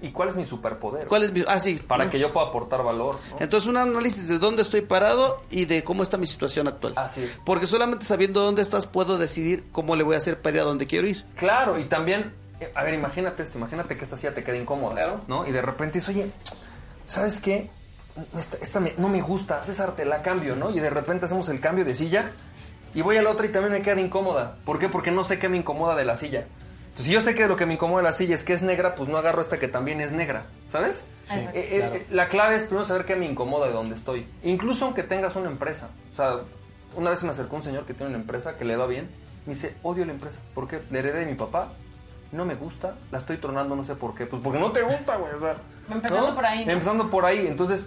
[0.01, 1.07] ¿Y cuál es mi superpoder?
[1.07, 2.09] ¿Cuál es mi ah sí, Para ¿no?
[2.11, 3.17] que yo pueda aportar valor.
[3.31, 3.37] ¿no?
[3.39, 6.93] Entonces un análisis de dónde estoy parado y de cómo está mi situación actual.
[6.95, 7.39] Así es.
[7.45, 10.65] Porque solamente sabiendo dónde estás puedo decidir cómo le voy a hacer para ir a
[10.65, 11.23] donde quiero ir.
[11.35, 14.95] Claro, y también, eh, a ver, imagínate esto, imagínate que esta silla te queda incómoda,
[14.95, 15.19] Claro.
[15.27, 15.45] ¿no?
[15.47, 16.31] Y de repente dices, oye,
[17.05, 17.69] ¿sabes qué?
[18.37, 20.71] Esta, esta me- no me gusta, César, te la cambio, ¿no?
[20.71, 22.31] Y de repente hacemos el cambio de silla
[22.93, 24.57] y voy a la otra y también me queda incómoda.
[24.65, 24.89] ¿Por qué?
[24.89, 26.47] Porque no sé qué me incomoda de la silla.
[26.91, 28.61] Entonces, si yo sé que lo que me incomoda de la silla es que es
[28.61, 31.05] negra, pues no agarro esta que también es negra, ¿sabes?
[31.31, 34.27] Eh, eh, eh, la clave es primero saber qué me incomoda de dónde estoy.
[34.43, 35.87] Incluso aunque tengas una empresa.
[36.11, 36.39] O sea,
[36.97, 39.09] una vez se me acercó un señor que tiene una empresa que le va bien.
[39.45, 40.41] Me dice, odio la empresa.
[40.53, 41.69] porque La heredé de mi papá.
[42.33, 42.95] No me gusta.
[43.09, 44.25] La estoy tronando, no sé por qué.
[44.25, 45.33] Pues porque no te gusta, güey.
[45.33, 45.55] O sea,
[45.89, 46.71] Empezando por ahí, ¿no?
[46.71, 47.47] Empezando por ahí.
[47.47, 47.85] Entonces,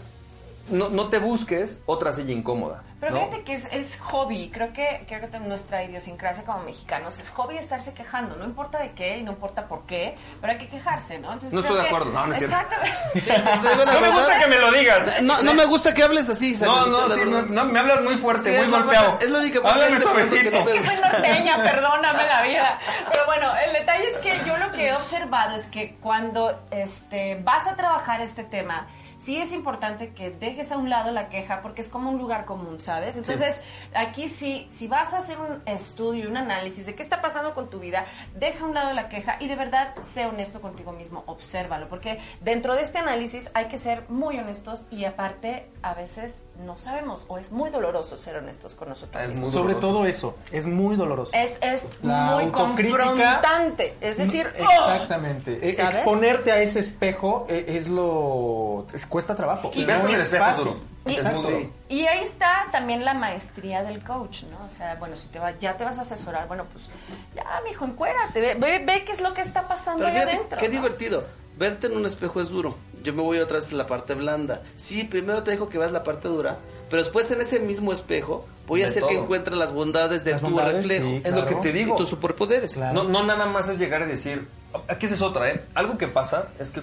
[0.68, 2.82] no, no te busques otra silla incómoda.
[3.00, 3.18] Pero ¿no?
[3.18, 7.58] fíjate que es, es hobby, creo que, creo que nuestra idiosincrasia como mexicanos es hobby
[7.58, 11.18] estarse quejando, no importa de qué y no importa por qué, pero hay que quejarse,
[11.18, 11.32] ¿no?
[11.34, 12.56] Entonces, No estoy de que- acuerdo, no, no es cierto.
[12.56, 15.22] La No me gusta que me lo digas.
[15.22, 16.54] No, no me gusta que hables así.
[16.64, 19.18] No, no, sí, no, no, me hablas muy fuerte, Sí, muy golpeado.
[19.20, 20.50] es Háblame de decirte suavecito.
[20.64, 22.78] que Es que soy norteña, perdóname la vida.
[23.12, 27.34] Pero bueno, el detalle es que yo lo que he observado es que cuando este,
[27.42, 28.86] vas a trabajar este tema,
[29.24, 32.44] sí es importante que dejes a un lado la queja porque es como un lugar
[32.44, 33.16] común, ¿sabes?
[33.16, 33.62] Entonces,
[33.94, 37.70] aquí sí, si vas a hacer un estudio, un análisis de qué está pasando con
[37.70, 38.04] tu vida,
[38.34, 42.20] deja a un lado la queja y de verdad sé honesto contigo mismo, obsérvalo, porque
[42.42, 47.24] dentro de este análisis hay que ser muy honestos y aparte a veces no sabemos
[47.28, 49.52] o es muy doloroso ser honestos con nosotros Es mismos.
[49.52, 51.32] Sobre todo eso, es muy doloroso.
[51.34, 53.96] Es, es La muy confrontante.
[54.00, 54.62] Es decir, ¡oh!
[54.62, 55.58] Exactamente.
[55.68, 55.96] E- ¿Sabes?
[55.96, 58.86] Exponerte a ese espejo e- es lo.
[58.92, 59.70] es- cuesta trabajo.
[59.74, 60.72] Y No verte en el es fácil.
[61.06, 61.18] Y.
[61.18, 61.70] Sí.
[61.90, 64.64] y ahí está también la maestría del coach, ¿no?
[64.64, 66.88] O sea, bueno, si te va, ya te vas a asesorar, bueno, pues
[67.34, 70.36] ya, mijo, encuérate, ve, ve, ve qué es lo que está pasando Pero ahí fíjate,
[70.36, 70.58] adentro.
[70.58, 70.72] qué ¿no?
[70.72, 71.24] divertido.
[71.58, 72.74] Verte en un espejo es duro.
[73.04, 74.62] Yo me voy otra vez a la parte blanda.
[74.76, 76.58] Sí, primero te dejo que veas la parte dura,
[76.90, 80.40] pero después en ese mismo espejo voy a hacer que encuentres las bondades de Las
[80.40, 81.96] tu bondades, reflejo sí, Es lo que te y digo.
[81.96, 82.74] tus superpoderes.
[82.74, 83.04] Claro.
[83.04, 84.48] No, no nada más es llegar y decir,
[84.88, 85.62] aquí esa es otra, ¿eh?
[85.74, 86.82] Algo que pasa es que,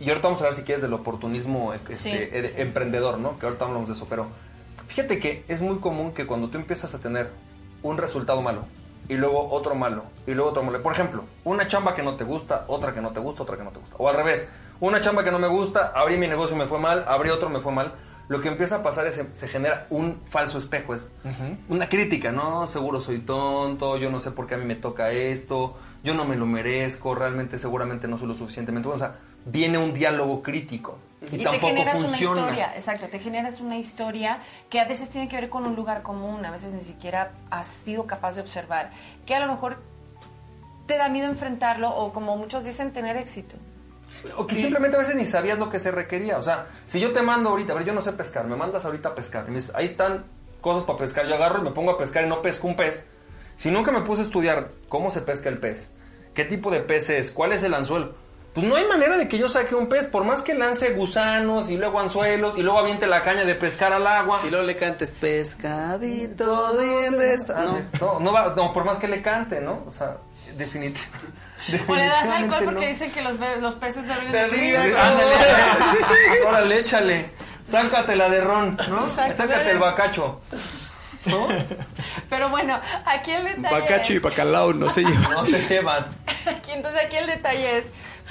[0.00, 2.60] y ahorita vamos a hablar si quieres del oportunismo este, Sí, eh, sí.
[2.62, 3.38] emprendedor, ¿no?
[3.38, 4.28] Que ahorita hablamos de eso, pero
[4.88, 7.30] fíjate que es muy común que cuando tú empiezas a tener
[7.82, 8.64] un resultado malo
[9.08, 12.22] y luego otro malo y luego otro malo, por ejemplo, una chamba que no te
[12.22, 14.46] gusta, otra que no te gusta, otra que no te gusta, o al revés,
[14.82, 17.48] una chamba que no me gusta, abrí mi negocio y me fue mal, abrí otro
[17.48, 17.94] me fue mal.
[18.26, 21.10] Lo que empieza a pasar es se, se genera un falso espejo, es
[21.68, 22.66] una crítica, ¿no?
[22.66, 26.24] Seguro soy tonto, yo no sé por qué a mí me toca esto, yo no
[26.24, 29.04] me lo merezco, realmente seguramente no soy lo suficientemente bueno.
[29.04, 30.98] O sea, viene un diálogo crítico
[31.30, 32.32] y, Y, te generas funciona.
[32.32, 35.76] una historia, exacto, te generas una historia que a veces tiene que ver con un
[35.76, 38.90] lugar común, a veces ni siquiera has sido capaz de observar,
[39.26, 39.78] que a lo mejor
[40.86, 43.54] te da miedo enfrentarlo o como muchos dicen, tener éxito.
[44.36, 46.38] O que simplemente a veces ni sabías lo que se requería.
[46.38, 48.84] O sea, si yo te mando ahorita, a ver, yo no sé pescar, me mandas
[48.84, 49.44] ahorita a pescar.
[49.46, 50.24] y me dices, ahí están
[50.60, 51.26] cosas para pescar.
[51.26, 53.06] Yo agarro y me pongo a pescar y no pesco un pez.
[53.56, 55.90] Si nunca me puse a estudiar cómo se pesca el pez,
[56.34, 58.14] qué tipo de pez es, cuál es el anzuelo,
[58.54, 61.70] pues no hay manera de que yo saque un pez, por más que lance gusanos
[61.70, 64.40] y luego anzuelos y luego aviente la caña de pescar al agua.
[64.46, 67.64] Y luego le cantes pescadito de esta.
[67.64, 67.78] No.
[68.00, 69.84] No, no, va- no, por más que le cante, ¿no?
[69.86, 70.18] O sea,
[70.56, 70.96] definit-
[71.86, 72.92] O le das alcohol definitivamente porque no.
[72.92, 74.78] dicen que los, los peces beben De río.
[74.80, 75.34] Ándale,
[76.48, 77.30] órale, échale.
[77.70, 79.06] Sácatela de ron, ¿no?
[79.06, 79.36] Exacto.
[79.36, 80.40] Sácate el bacacho.
[81.26, 81.46] ¿No?
[82.28, 85.30] Pero bueno, aquí el detalle Bacacho y bacalao no se llevan.
[85.30, 86.04] No se llevan.
[86.46, 87.84] Aquí, entonces aquí el detalle es,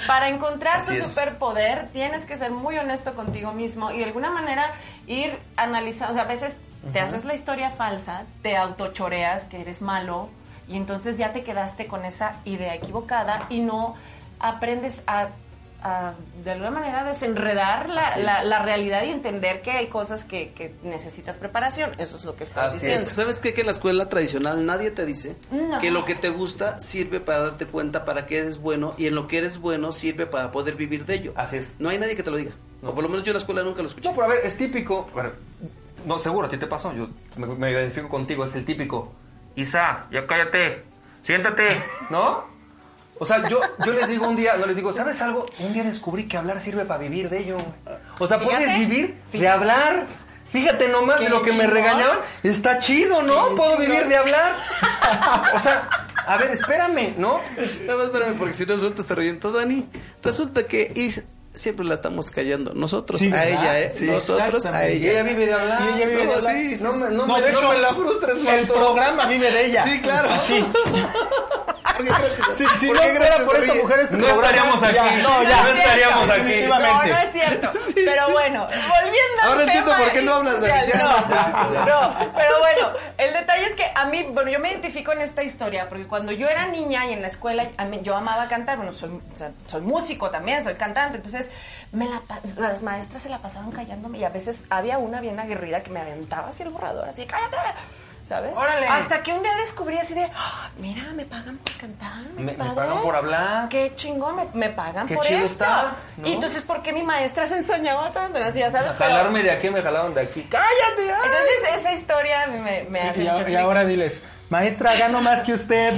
[0.06, 1.06] para encontrar Así tu es.
[1.08, 4.70] superpoder, tienes que ser muy honesto contigo mismo y de alguna manera
[5.06, 6.58] ir analizando, o sea, a veces
[6.92, 10.28] te haces la historia falsa, te autochoreas que eres malo
[10.72, 13.94] y entonces ya te quedaste con esa idea equivocada y no
[14.40, 15.28] aprendes a,
[15.82, 16.14] a,
[16.44, 20.74] de alguna manera desenredar la, la- la realidad y entender que hay cosas que, que
[20.84, 21.90] necesitas preparación.
[21.98, 22.82] Eso es lo que estás Así es.
[22.82, 23.04] Es diciendo.
[23.06, 23.52] que sabes qué?
[23.54, 25.78] que en la escuela tradicional nadie te dice No.
[25.80, 29.14] que lo que te gusta sirve para darte cuenta para qué eres bueno y en
[29.14, 31.32] lo que eres bueno sirve para poder vivir de ello.
[31.36, 31.76] Así es.
[31.78, 32.52] No hay nadie que te lo diga.
[32.80, 32.90] No.
[32.90, 34.08] O por lo menos yo en la escuela nunca lo escuché.
[34.08, 35.08] No, pero a ver, es típico.
[35.12, 35.30] bueno,
[36.06, 36.92] no, seguro, a ti te pasó.
[36.92, 38.44] Yo me, me identifico contigo.
[38.44, 39.12] Es el típico.
[39.56, 40.84] Isa, ya cállate.
[41.22, 41.80] Siéntate.
[42.10, 42.44] ¿No?
[43.18, 45.46] O sea, yo, yo les digo un día, no les digo, ¿sabes algo?
[45.60, 47.56] Un día descubrí que hablar sirve para vivir de ello.
[48.18, 49.48] O sea, puedes Fíjate, vivir de fíjate.
[49.48, 50.06] hablar.
[50.50, 51.70] Fíjate nomás Qué de lo que me chingón.
[51.70, 52.18] regañaban.
[52.42, 53.50] Está chido, ¿no?
[53.50, 53.86] Qué Puedo chingón.
[53.90, 54.56] vivir de hablar.
[55.54, 55.88] O sea,
[56.26, 57.40] a ver, espérame, ¿no?
[57.86, 59.88] Nada más espérame, porque si no sueltas te reviento, Dani.
[60.22, 61.24] Resulta que Is
[61.54, 62.72] siempre la estamos callando.
[62.74, 63.90] Nosotros Sí, a ella, ¿eh?
[63.90, 64.94] Sí,Nosotros a exactamente.
[64.96, 65.22] Y ella ella.
[65.24, 65.82] vive de hablar.
[65.82, 66.54] Y ella vive No, de hablar.
[66.54, 66.98] sí, sí, No sí.
[66.98, 69.82] me, no No, me, de no hecho, me la frustres, El programa vive de ella.
[69.84, 70.28] Sí, claro.
[70.46, 70.64] Sí.
[71.96, 74.00] ¿Por qué crees que Sí, si ¿por no qué crees fuera que por esta mujer,
[74.00, 74.94] este No estaríamos aquí.
[74.94, 75.62] ya- No, ya.
[75.62, 76.42] No estaríamos aquí.
[76.42, 77.06] Definitivamente.
[77.06, 77.70] No, no es cierto.
[77.94, 81.14] Pero bueno, volviendo al Ahora entiendo tema por qué no hablas de villano.
[81.28, 82.88] No, no, pero bueno,
[83.22, 86.32] el detalle es que a mí, bueno, yo me identifico en esta historia porque cuando
[86.32, 87.70] yo era niña y en la escuela
[88.02, 89.10] yo amaba cantar, bueno, soy,
[89.80, 91.50] músico también, soy cantante, entonces
[91.92, 92.22] me la,
[92.58, 96.00] las maestras se la pasaban callándome y a veces había una bien aguerrida que me
[96.00, 97.56] aventaba así el borrador, así, cállate.
[98.24, 98.56] ¿Sabes?
[98.56, 98.86] Órale.
[98.86, 102.52] Hasta que un día descubrí así de, "Ah, mira, me pagan por cantar, Me- me
[102.54, 102.74] padre.
[102.74, 103.68] pagan por hablar.
[103.68, 105.64] Qué chingón, me, me pagan Qué por chido esto.
[105.64, 106.26] está, ¿no?
[106.28, 108.38] Y entonces, ¿por qué mi maestra se ensañaba tanto?
[108.38, 108.90] Así, ya sabes.
[108.92, 110.44] A Pero- jalarme de aquí, me jalaron de aquí.
[110.48, 111.12] ¡Cállate!
[111.12, 111.20] ay!
[111.24, 113.56] Entonces, esa historia me, me hace Y, y clic.
[113.58, 114.22] ahora diles,
[114.52, 115.94] maestra, gano más que usted.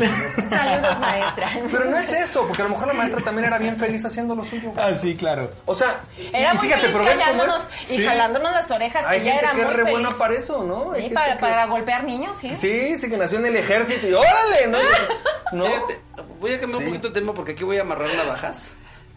[0.48, 1.48] Saludos, maestra.
[1.70, 4.34] Pero no es eso, porque a lo mejor la maestra también era bien feliz haciendo
[4.34, 4.72] lo suyo.
[4.76, 5.50] ah, sí, claro.
[5.66, 6.00] O sea,
[6.32, 7.90] Era y muy fíjate, feliz pero ves cómo callándonos es.
[7.90, 8.06] y Sí.
[8.06, 9.04] jalándonos las orejas.
[9.06, 9.92] Hay Ella gente era que es re feliz.
[9.92, 10.92] buena para eso, ¿no?
[10.92, 12.54] Hay Sí, gente para, que- para golpear niños, sí.
[12.56, 14.78] Sí, sí, que nació en el ejército y órale, ¿no?
[15.52, 15.66] ¿No?
[15.66, 16.00] Fíjate,
[16.40, 16.84] voy a cambiar Sí.
[16.86, 18.70] un poquito de tema porque aquí voy a amarrar navajas,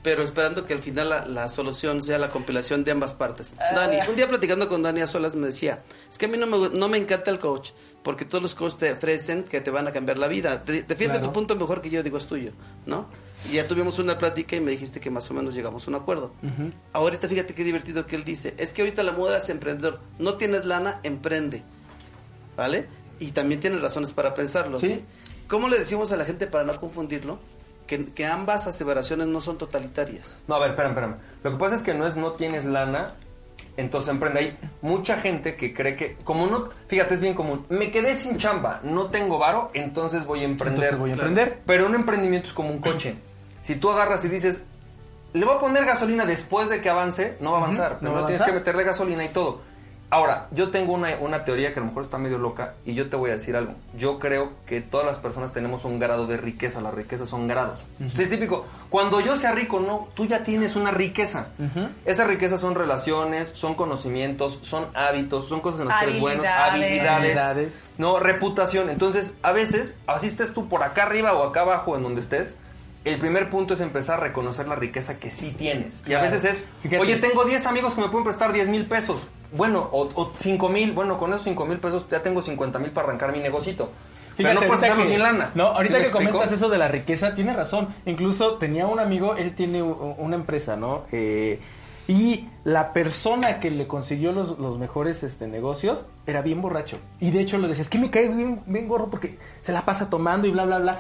[0.08, 3.54] pero esperando que al final la, la solución sea la compilación de ambas partes.
[3.76, 6.48] Dani, un día platicando con Dani a solas me decía, es que a mí no
[6.48, 7.72] me, no me encanta el coach,
[8.04, 10.64] porque todos los coaches te ofrecen que te van a cambiar la vida.
[10.64, 11.24] Te- Defiende Claro.
[11.28, 12.54] tu punto mejor que yo digo es tuyo,
[12.86, 13.10] ¿no?
[13.52, 15.96] Y ya tuvimos una plática y me dijiste que más o menos llegamos a un
[15.98, 16.32] acuerdo.
[16.94, 20.36] Ahorita fíjate qué divertido que él dice, es que ahorita la moda es emprendedor, no
[20.36, 21.64] tienes lana, emprende.
[22.56, 22.88] ¿vale?
[23.20, 24.88] Y también tiene razones para pensarlo, ¿sí?
[24.88, 25.04] Sí.
[25.50, 27.40] ¿Cómo le decimos a la gente para no confundirlo?
[27.88, 30.44] Que, que ambas aseveraciones no son totalitarias.
[30.48, 31.16] No, a ver, espérame, espérame.
[31.44, 33.16] Lo que pasa es que no es no tienes lana,
[33.78, 34.40] entonces emprende.
[34.40, 37.66] Hay mucha gente que cree que, como no, fíjate, es bien común.
[37.70, 40.94] Me quedé sin chamba, no tengo varo, entonces voy a emprender.
[40.94, 41.60] Entonces voy a emprender.
[41.66, 43.16] Pero un emprendimiento es como un coche.
[43.62, 44.64] Si tú agarras y dices,
[45.34, 47.92] le voy a poner gasolina después de que avance, no va a avanzar.
[47.94, 49.62] no Pero va no a tienes que meterle gasolina y todo.
[50.10, 53.10] Ahora, yo tengo una, una teoría que a lo mejor está medio loca y yo
[53.10, 53.74] te voy a decir algo.
[53.98, 56.80] Yo creo que todas las personas tenemos un grado de riqueza.
[56.80, 57.86] Las riquezas son grados.
[58.00, 58.66] Entonces, es típico.
[58.90, 61.48] Cuando yo sea rico, no, tú ya tienes una riqueza.
[62.06, 66.42] Esas riquezas son relaciones, son conocimientos, son hábitos, son cosas en las que eres bueno,
[66.44, 66.72] Habilidades.
[66.74, 67.90] habilidades, Habilidades.
[67.98, 68.90] no, reputación.
[68.90, 72.60] Entonces, a veces, así estés tú por acá arriba o acá abajo, en donde estés,
[73.08, 76.02] el primer punto es empezar a reconocer la riqueza que sí tienes.
[76.06, 77.00] Y a veces es, Fíjate.
[77.00, 79.28] oye, tengo 10 amigos que me pueden prestar 10 mil pesos.
[79.52, 80.92] Bueno, o, o 5 mil.
[80.94, 83.92] Bueno, con esos 5 mil pesos ya tengo 50 mil para arrancar mi negocito.
[84.36, 85.50] Pero no puedes hacerlo que- sin lana.
[85.56, 86.32] No, ¿Sí ahorita me que explico?
[86.34, 87.88] comentas eso de la riqueza, tiene razón.
[88.06, 91.04] Incluso tenía un amigo, él tiene una empresa, ¿no?
[91.12, 91.60] Eh,
[92.08, 97.00] y la persona que le consiguió los, los mejores este, negocios era bien borracho.
[97.20, 99.84] Y de hecho le decía, es que me cae bien, bien gordo porque se la
[99.84, 101.00] pasa tomando y bla, bla, bla.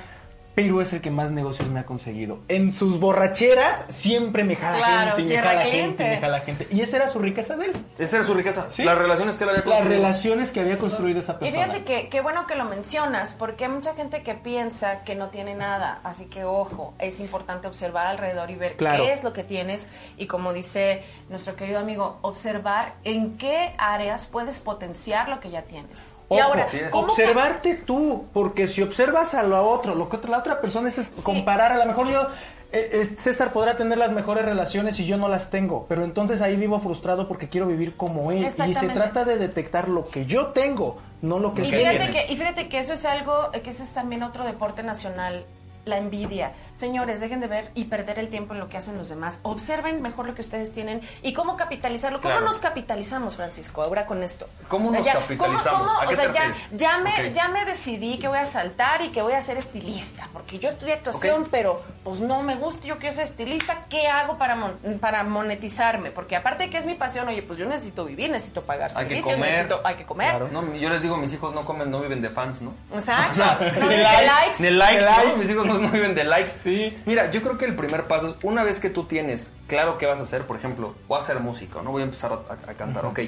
[0.57, 2.39] Pero es el que más negocios me ha conseguido.
[2.47, 5.79] En sus borracheras siempre me jala Claro, gente, y me jala cliente.
[5.85, 6.67] gente, y me jala gente.
[6.71, 7.73] Y esa era su riqueza de él.
[7.99, 8.65] Esa era su riqueza.
[8.71, 8.83] Sí.
[8.83, 10.01] Las relaciones que él había Las construido.
[10.01, 11.63] relaciones que había construido esa Y persona.
[11.65, 15.27] fíjate que qué bueno que lo mencionas, porque hay mucha gente que piensa que no
[15.29, 19.03] tiene nada, así que ojo, es importante observar alrededor y ver Claro.
[19.03, 19.85] qué es lo que tienes
[20.17, 25.61] y como dice nuestro querido amigo, observar en qué áreas puedes potenciar lo que ya
[25.61, 26.16] tienes.
[26.29, 26.89] Y ahora, así es.
[26.89, 31.09] ¿cómo observarte tú, porque si observas a lo otro, lo que la otra persona es,
[31.23, 32.27] comparar, a lo mejor yo,
[32.71, 36.57] eh, César podrá tener las mejores relaciones y yo no las tengo, pero entonces ahí
[36.57, 38.45] vivo frustrado porque quiero vivir como él.
[38.67, 41.97] Y se trata de detectar lo que yo tengo, no lo que Y él fíjate,
[41.97, 42.11] tiene.
[42.11, 45.45] que, y fíjate que eso es algo, eh, que ese es también otro deporte nacional,
[45.85, 46.51] la envidia.
[46.77, 49.39] Señores, dejen de ver y perder el tiempo en lo que hacen los demás.
[49.41, 52.19] Observen mejor lo que ustedes tienen y cómo capitalizarlo.
[52.21, 52.45] ¿Cómo Claro.
[52.45, 54.47] nos capitalizamos, Francisco, ahora con esto?
[54.67, 55.91] ¿Cómo nos Ya, capitalizamos?
[55.91, 56.31] ¿cómo- ¿A o sea,
[56.75, 60.29] ya, me, ya me decidí que voy a saltar y que voy a ser estilista,
[60.33, 63.85] porque yo estudié actuación, pero pues no me gusta, yo quiero ser estilista.
[63.89, 66.11] ¿Qué hago para, mon- para monetizarme?
[66.11, 69.07] Porque aparte de que es mi pasión, oye, pues yo necesito vivir, necesito pagar Hay
[69.07, 69.51] que servicios, comer.
[69.51, 70.51] necesito, hay que comer.
[70.51, 72.73] No, yo les digo, mis hijos no comen, no viven de fans, ¿no?
[72.93, 73.65] Exacto.
[73.65, 74.25] de No, de likes.
[74.27, 74.63] likes.
[74.63, 75.17] De likes, De ¿no?
[75.17, 75.37] likes.
[75.37, 76.51] Mis hijos no, no viven de likes.
[76.67, 76.97] Sí.
[77.05, 80.05] Mira, yo creo que el primer paso es, una vez que tú tienes claro qué
[80.05, 81.91] vas a hacer, por ejemplo, voy a hacer música, ¿no?
[81.91, 83.19] Voy a empezar a, a- a cantar, ok.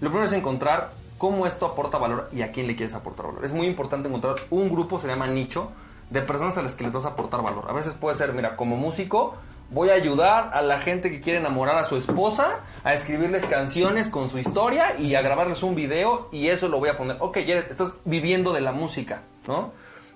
[0.00, 3.44] Lo primero es encontrar cómo esto aporta valor y a quién le quieres aportar valor.
[3.44, 5.70] Es muy importante encontrar un grupo, se llama nicho,
[6.10, 7.66] de personas a las que les vas a aportar valor.
[7.68, 9.36] A veces puede ser, mira, como músico,
[9.70, 14.08] voy a ayudar a la gente que quiere enamorar a su esposa, a escribirles canciones
[14.08, 17.16] con su historia y a grabarles un video y eso lo voy a poner.
[17.20, 19.72] Ok, ya estás viviendo de la música, ¿no?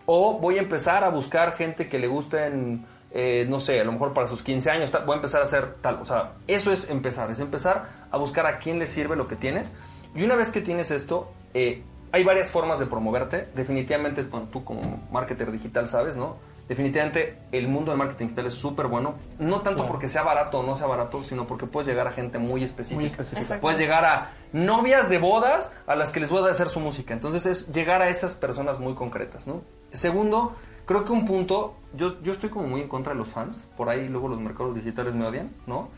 [0.07, 3.93] O voy a empezar a buscar gente que le gusten, eh, no sé, a lo
[3.93, 5.97] mejor para sus 15 años, voy a empezar a hacer tal.
[6.01, 9.37] O sea, eso es empezar, es empezar a buscar a quién le sirve lo que
[9.37, 9.71] tienes.
[10.15, 13.49] Y una vez que tienes esto, eh, hay varias formas de promoverte.
[13.55, 16.37] Definitivamente, bueno, tú como marketer digital sabes, ¿no?
[16.69, 19.15] Definitivamente el mundo del marketing digital es súper bueno.
[19.39, 19.89] No tanto Claro.
[19.89, 23.01] porque sea barato o no sea barato, sino porque puedes llegar a gente muy específica.
[23.01, 23.41] Muy específica.
[23.41, 23.61] Exacto.
[23.63, 27.13] Puedes llegar a novias de bodas a las que les voy a hacer su música.
[27.15, 29.63] Entonces es llegar a esas personas muy concretas, ¿no?
[29.93, 30.55] Segundo,
[30.87, 33.89] creo que un punto, yo, yo estoy como muy en contra de los fans, por
[33.89, 35.89] ahí luego los mercados digitales me odian, ¿no?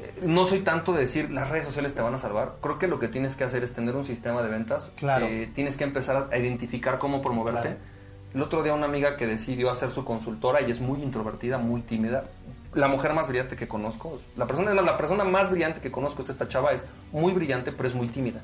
[0.00, 2.54] Eh, No soy tanto de decir las redes sociales te van a salvar.
[2.60, 4.92] Creo que lo que tienes que hacer es tener un sistema de ventas.
[4.96, 5.26] Claro.
[5.26, 7.60] Eh, tienes que empezar a identificar cómo promoverte.
[7.68, 7.76] Claro.
[8.34, 11.80] El otro día una amiga que decidió hacer su consultora y es muy introvertida, muy
[11.80, 12.24] tímida.
[12.74, 16.28] La mujer más brillante que conozco, la persona, la persona más brillante que conozco es
[16.28, 18.42] esta chava, es muy brillante, pero es muy tímida.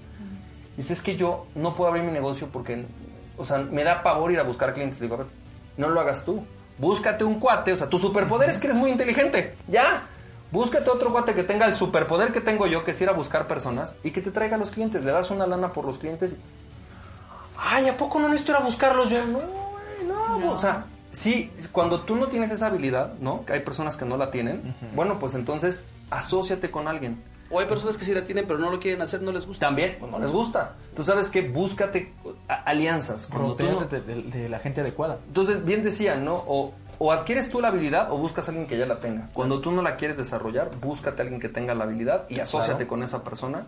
[0.76, 2.86] Dice, es que yo no puedo abrir mi negocio porque,
[3.36, 4.98] o sea, me da pavor ir a buscar clientes.
[4.98, 5.26] Le digo, a ver,
[5.76, 6.44] no lo hagas tú.
[6.78, 9.54] Búscate un cuate, o sea, tu superpoder es que eres muy inteligente.
[9.68, 10.08] Ya.
[10.50, 13.46] Búscate otro cuate que tenga el superpoder que tengo yo, que es ir a buscar
[13.46, 15.04] personas y que te traiga a los clientes.
[15.04, 16.36] Le das una lana por los clientes.
[17.56, 19.24] Ay, ¿a poco no necesito ir a buscarlos yo?
[19.26, 19.40] No,
[20.44, 23.44] no, O sea, sí, cuando tú no tienes esa habilidad, ¿no?
[23.44, 24.74] Que hay personas que no la tienen.
[24.94, 27.22] Bueno, pues entonces asóciate con alguien.
[27.50, 29.66] O hay personas que sí la tienen, pero no lo quieren hacer, no les gusta.
[29.66, 30.74] También, pues no les gusta.
[30.96, 32.12] Tú sabes que búscate
[32.48, 33.26] alianzas.
[33.26, 35.18] Cuando tú no- de, de- de la gente adecuada.
[35.26, 36.36] Entonces, bien decían, ¿no?
[36.46, 39.28] O, o adquieres tú la habilidad o buscas a alguien que ya la tenga.
[39.34, 42.76] Cuando tú no la quieres desarrollar, búscate a alguien que tenga la habilidad y asóciate
[42.78, 42.88] Claro.
[42.88, 43.66] con esa persona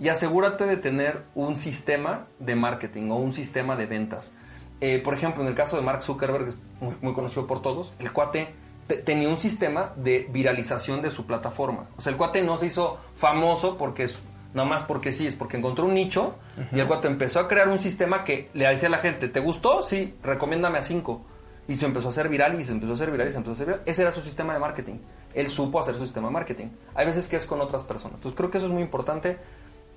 [0.00, 4.32] y asegúrate de tener un sistema de marketing o un sistema de ventas.
[4.80, 7.62] Eh, por ejemplo, en el caso de Mark Zuckerberg, que es muy, muy conocido por
[7.62, 8.48] todos, el cuate
[8.86, 11.86] te- tenía un sistema de viralización de su plataforma.
[11.96, 14.18] O sea, el cuate no se hizo famoso porque es,
[14.54, 16.36] nada más porque sí, es porque encontró un nicho
[16.72, 19.40] y el cuate empezó a crear un sistema que le decía a la gente, ¿te
[19.40, 19.82] gustó?
[19.82, 21.22] Sí, recomiéndame a cinco.
[21.66, 23.50] Y se empezó a hacer viral y se empezó a hacer viral y se empezó
[23.50, 23.82] a hacer viral.
[23.84, 24.94] Ese era su sistema de marketing.
[25.34, 26.66] Él supo hacer su sistema de marketing.
[26.94, 28.14] Hay veces que es con otras personas.
[28.16, 29.36] Entonces creo que eso es muy importante.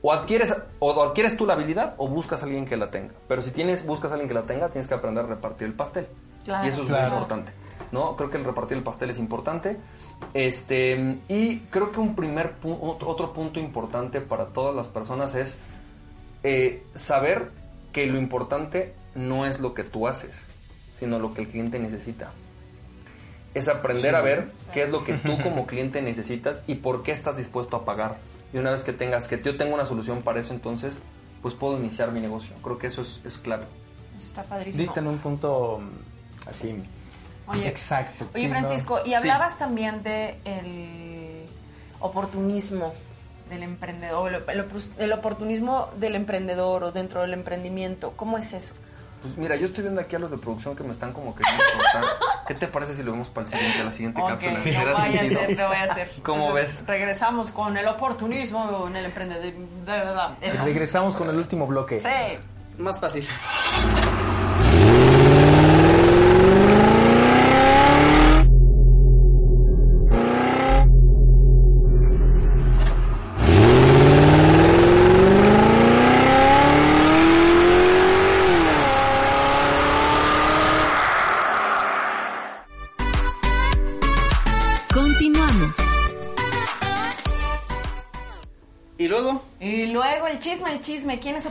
[0.04, 3.14] O adquieres, o adquieres tú la habilidad o buscas a alguien que la tenga.
[3.28, 5.74] Pero si tienes, buscas a alguien que la tenga, tienes que aprender a repartir el
[5.74, 6.08] pastel.
[6.44, 6.66] Claro.
[6.66, 7.10] y eso es Claro.
[7.10, 7.52] muy importante.
[7.92, 8.16] ¿no?
[8.16, 9.78] Creo que el repartir el pastel es importante.
[10.34, 15.36] Este, y creo que un primer pu- otro, otro punto importante para todas las personas
[15.36, 15.58] es
[16.44, 17.52] eh, saber
[17.92, 20.46] que lo importante no es lo que tú haces,
[20.98, 22.32] sino lo que el cliente necesita.
[23.54, 27.12] Es aprender a ver qué es lo que tú como cliente necesitas y por qué
[27.12, 28.16] estás dispuesto a pagar.
[28.54, 31.02] Y una vez que tengas, que yo tengo una solución para eso, entonces,
[31.42, 32.54] pues puedo iniciar mi negocio.
[32.64, 33.66] Creo que eso es, es clave.
[34.18, 34.84] Eso está padrísimo.
[34.84, 36.76] Diste en un punto mm, así
[37.48, 38.28] Oye, exacto.
[38.36, 38.50] Oye.
[38.50, 41.46] Francisco, y hablabas también de el
[42.00, 42.94] oportunismo
[43.50, 48.14] del emprendedor, el, el opor- el oportunismo del emprendedor o dentro del emprendimiento.
[48.16, 48.74] ¿Cómo es eso?
[49.22, 51.64] Pues mira, yo estoy viendo aquí a los de producción que me están como queriendo
[51.76, 52.04] cortar.
[52.48, 54.52] ¿Qué te parece si lo vemos para el siguiente, la siguiente Ok, cápsula?
[54.54, 56.12] no ¿Será vaya a ser, no vaya a ser.
[56.24, 56.84] ¿Cómo ves?
[56.88, 60.32] Regresamos con el oportunismo en el emprendedor.
[60.64, 62.02] Regresamos con el último bloque.
[62.02, 62.38] Sí.
[62.80, 63.28] Más fácil.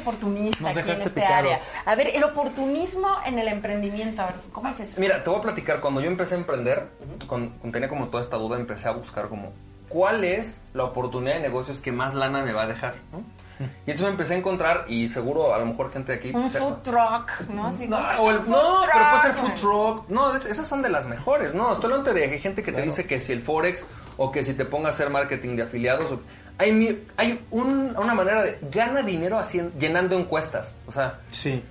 [0.01, 1.35] Oportunista Nos aquí en este picado.
[1.35, 1.61] área?
[1.85, 4.93] A ver, el oportunismo en el emprendimiento, a ver, ¿cómo es eso?
[4.97, 6.89] Mira, te voy a platicar, cuando yo empecé a emprender,
[7.27, 9.53] con, con- tenía como toda esta duda, empecé a buscar como,
[9.89, 12.95] ¿cuál es la oportunidad de negocios que más lana me va a dejar?
[13.13, 13.23] ¿no?
[13.61, 16.31] Y entonces me empecé a encontrar, y seguro a lo mejor gente de aquí...
[16.35, 17.67] Un food truck, ¿no?
[17.67, 19.47] Así No, como, o el- "Un no, food pero puede ser truck".
[19.47, 20.09] food truck.
[20.09, 21.53] No, es- esas son de las mejores.
[21.55, 23.85] No, estoy hablando de gente que te dice que si el Forex
[24.17, 26.11] o que si te ponga a hacer marketing de afiliados.
[26.11, 26.21] o-
[26.61, 30.75] hay mi- hay un- una manera de gana dinero haciendo, llenando encuestas.
[30.87, 31.63] O sea, Sí.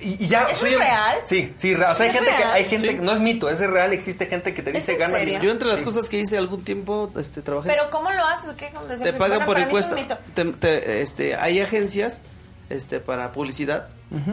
[0.00, 0.44] y, y ya.
[0.44, 1.18] ¿Eso soy es real?
[1.22, 2.50] Sí, sí, o sea, hay ¿Es gente que real?
[2.52, 2.94] hay gente Sí.
[2.96, 5.26] que no es mito, es real, existe gente que te ¿Es dice gana serio?
[5.26, 5.44] dinero.
[5.44, 5.84] Yo entre las Sí.
[5.84, 7.68] cosas que hice algún tiempo, este, trabajé.
[7.68, 8.50] Pero ¿cómo lo haces?
[8.50, 8.70] ¿O qué?
[8.74, 9.94] ¿Cómo decir, te pagan bueno, por encuesta.
[9.94, 10.18] mito.
[10.34, 12.20] Te- te- este, hay agencias
[12.70, 13.88] este, para publicidad.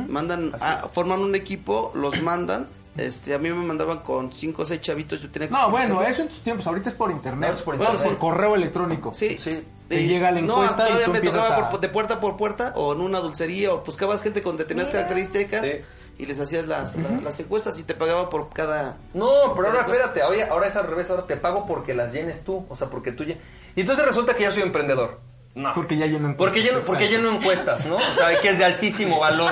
[0.08, 2.68] Mandan, ah, forman un equipo, los mandan.
[2.98, 5.22] Este, a mí me mandaban con cinco o seis chavitos.
[5.22, 6.68] Yo tenía que No, bueno, eso en tus tiempos.
[6.68, 7.50] Ahorita es por internet.
[7.52, 8.18] No, es por Bueno, internet.
[8.20, 9.14] por correo electrónico.
[9.14, 9.38] Sí.
[9.40, 9.64] Sí.
[9.90, 12.20] Te Y- llega la encuesta No, y todavía tú me tocaba a- por- de puerta
[12.22, 15.74] por puerta o en una dulcería o buscabas gente con determinadas características Sí.
[16.20, 18.98] y les hacías las, la- las encuestas y te pagaban por cada...
[19.16, 20.06] No, pero ahora encuesta.
[20.06, 22.88] espérate, ahora, ahora es al revés, ahora te pago porque las llenes tú, o sea,
[22.88, 23.38] porque tú lle-
[23.76, 25.20] Y entonces resulta que ya soy emprendedor.
[25.56, 25.74] No.
[25.74, 27.96] Porque ya lleno encuestas, Porque lleno, porque lleno encuestas, ¿no?
[27.98, 29.52] O sea, que es de altísimo valor.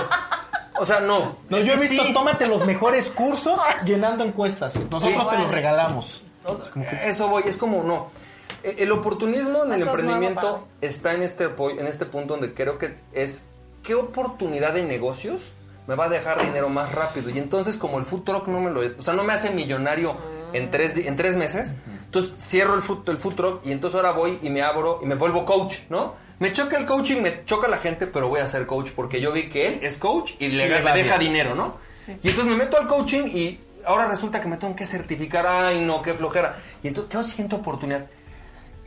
[0.80, 1.38] O sea, no.
[1.50, 2.14] No, yo he visto, sí.
[2.14, 4.76] tómate los mejores cursos llenando encuestas.
[4.76, 5.30] Nosotros Sí.
[5.32, 6.22] te los regalamos.
[7.04, 8.12] Eso voy, es como no.
[8.64, 12.78] Eh, El oportunismo en el Eso emprendimiento está en este, en este punto donde creo
[12.78, 13.48] que es
[13.84, 15.52] qué oportunidad de negocios
[15.88, 17.30] me va a dejar dinero más rápido.
[17.30, 20.18] Y entonces como el food truck no me lo, o sea, no me hace millonario
[20.54, 21.74] en tres, di- en tres meses,
[22.06, 25.06] entonces cierro el food, el food truck y entonces ahora voy y me abro y
[25.06, 26.16] me vuelvo coach, ¿no?
[26.40, 29.32] Me choca el coaching, me choca la gente, pero voy a ser coach porque yo
[29.32, 31.32] vi que él es coach y le, Y le me va deja bien.
[31.34, 31.78] dinero, ¿no?
[32.08, 35.46] Y entonces me meto al coaching y ahora resulta que me tengo que certificar.
[35.48, 36.58] Ay, no, qué flojera.
[36.84, 38.06] Y entonces, ¿qué siguiente oportunidad?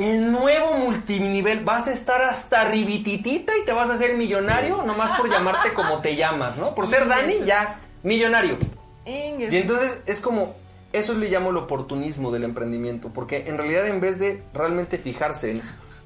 [0.01, 5.20] El nuevo multinivel, vas a estar hasta ribititita y te vas a hacer millonario nomás
[5.20, 6.74] por llamarte como te llamas, ¿no?
[6.74, 8.57] Por ser Dani, ya, millonario.
[9.53, 10.55] Y entonces es como,
[10.94, 15.51] eso le llamo el oportunismo del emprendimiento, porque en realidad en vez de realmente fijarse
[15.51, 15.62] en,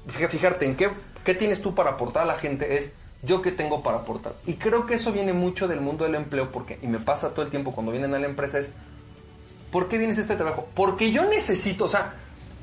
[0.07, 0.89] fija- fijarte en qué,
[1.23, 4.33] qué tienes tú para aportar a la gente, es yo qué tengo para aportar.
[4.45, 7.43] Y creo que eso viene mucho del mundo del empleo, porque, y me pasa todo
[7.45, 8.71] el tiempo cuando vienen a la empresa, es,
[9.71, 10.67] ¿por qué vienes a este trabajo?
[10.75, 12.13] Porque yo necesito, o sea,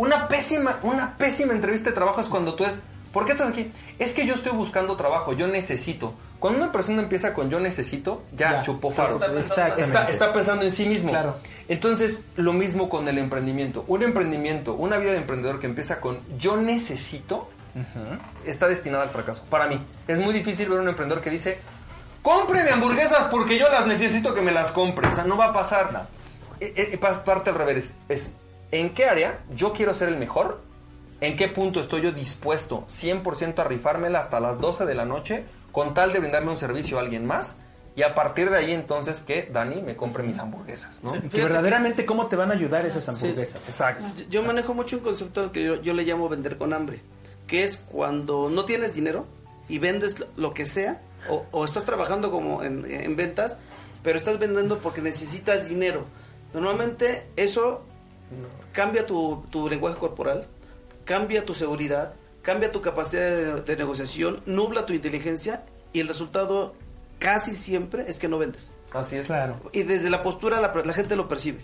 [0.03, 2.83] una pésima, una pésima entrevista de trabajo es cuando tú es,
[3.13, 3.71] ¿por qué estás aquí?
[3.99, 6.15] Es que yo estoy buscando trabajo, yo necesito.
[6.41, 9.15] Cuando una persona empieza con yo necesito, ya, Ya, chupó faro.
[9.15, 11.11] está pensando- Está, pensando en sí mismo.
[11.11, 11.37] Claro.
[11.69, 13.85] Entonces, lo mismo con el emprendimiento.
[13.87, 17.49] Un emprendimiento, una vida de emprendedor que empieza con yo necesito,
[18.45, 19.45] está destinada al fracaso.
[19.49, 21.59] Para mí, es muy difícil ver un emprendedor que dice,
[22.23, 25.07] cómpreme hamburguesas porque yo las necesito que me las compre.
[25.07, 26.09] O sea, no va a pasar nada.
[26.59, 27.97] Eh, eh, parte al revés.
[28.09, 28.37] Es,
[28.73, 30.61] ¿en qué área yo quiero ser el mejor?
[31.21, 35.45] ¿En qué punto estoy yo dispuesto 100% a rifármela hasta las 12 de la noche
[35.71, 37.57] con tal de brindarle un servicio a alguien más?
[37.95, 41.13] Y a partir de ahí entonces que Dani me compre mis hamburguesas, ¿no?
[41.13, 43.69] Que verdaderamente cómo te van a ayudar esas hamburguesas.
[43.69, 44.11] Exacto.
[44.17, 47.03] Yo- Yo manejo mucho un concepto que yo, yo le llamo vender con hambre,
[47.47, 49.27] que es cuando no tienes dinero
[49.69, 53.59] y vendes lo- lo que sea, o, o estás trabajando como en, en ventas,
[54.03, 56.07] pero estás vendiendo porque necesitas dinero.
[56.55, 57.85] Normalmente eso
[58.73, 60.47] cambia tu, tu lenguaje corporal,
[61.05, 66.75] cambia tu seguridad, cambia tu capacidad de, de negociación, nubla tu inteligencia y el resultado
[67.19, 68.75] casi siempre es que no vendes.
[68.93, 69.27] Así es.
[69.27, 69.57] Claro.
[69.73, 71.61] Y desde la postura la, la gente lo percibe.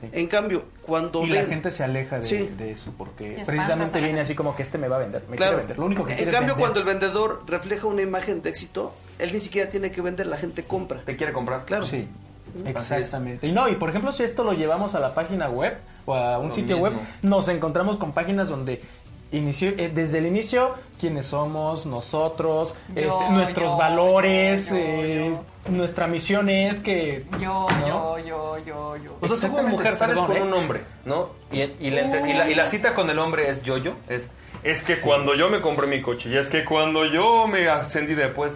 [0.00, 0.08] Sí.
[0.12, 2.48] En cambio, cuando Y la gente se aleja de, Sí.
[2.56, 5.52] de eso porque precisamente viene así como que este me va a vender, me Claro.
[5.52, 5.78] quiere vender.
[5.78, 6.56] Lo único que en cambio, vender.
[6.56, 10.38] cuando el vendedor refleja una imagen de éxito, él ni siquiera tiene que vender, la
[10.38, 11.02] gente compra.
[11.04, 11.66] ¿Te quiere comprar?
[11.66, 11.84] Claro.
[11.84, 12.08] Sí,
[12.64, 13.46] exactamente.
[13.46, 15.76] Y no, y por ejemplo, si esto lo llevamos a la página web
[16.06, 16.90] o a un Lo sitio mismo.
[16.98, 18.82] web, nos encontramos con páginas donde
[19.32, 24.80] inició, eh, desde el inicio quiénes somos, nosotros, Yo, este, nuestros yo, valores, yo, yo,
[24.82, 25.36] eh,
[25.68, 27.24] nuestra misión es que...
[27.40, 28.18] Yo, ¿no?
[28.18, 29.16] yo, yo, yo, yo.
[29.20, 30.42] O sea, tú como mujer sales perdón, con ¿eh?
[30.42, 31.28] un hombre, ¿no?
[31.52, 34.30] Y, y la, y la- y la cita con el hombre es yo-yo, es...
[34.62, 38.14] Es que cuando yo me compré mi coche, y es que cuando yo me ascendí
[38.14, 38.52] después...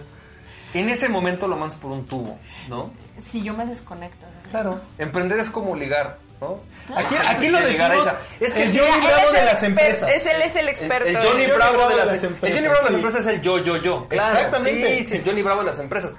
[0.75, 2.37] En ese momento lo mandas por un tubo,
[2.67, 2.91] ¿no?
[3.23, 4.25] Si yo me desconecto.
[4.29, 4.47] ¿sabes?
[4.51, 4.81] Claro.
[4.97, 6.59] Emprender es como ligar, ¿no?
[6.95, 8.17] Aquí, lo decimos, esa.
[8.39, 10.09] Es que el sí, Johnny Bravo es de el las empresas.
[10.11, 11.07] es- él es el experto.
[11.09, 12.95] El El Johnny Johnny Bravo de las, las el empresas, Johnny Bravo de las sí.
[12.95, 14.07] empresas es el yo, yo, yo.
[14.07, 14.97] Claro, Exactamente.
[14.99, 16.13] Sí, sí, el Johnny Bravo de las empresas.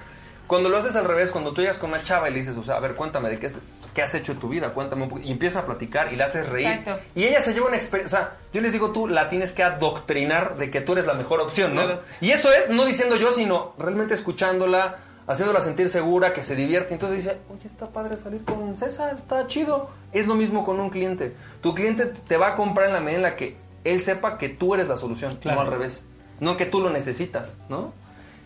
[0.47, 2.63] Cuando lo haces al revés, cuando tú llegas con una chava y le dices, o
[2.63, 5.21] sea, a ver, cuéntame de qué, has hecho en tu vida, cuéntame un poco.
[5.21, 6.67] Y empieza a platicar y la haces reír.
[6.67, 6.99] Exacto.
[7.15, 8.17] Y ella se lleva una experiencia.
[8.19, 11.15] O sea, yo les digo, tú la tienes que adoctrinar de que tú eres la
[11.15, 11.83] mejor opción, ¿no?
[11.83, 12.01] Claro.
[12.21, 14.95] Y eso es, no diciendo yo, sino realmente escuchándola,
[15.27, 16.93] haciéndola sentir segura, que se divierte.
[16.93, 19.89] Entonces dice, oye, está padre salir con César, está chido.
[20.13, 21.35] Es lo mismo con un cliente.
[21.61, 24.49] Tu cliente te va a comprar en la medida en la que él sepa que
[24.49, 25.61] tú eres la solución, Claro.
[25.61, 26.05] no al revés.
[26.39, 27.93] no que tú lo necesitas, ¿no?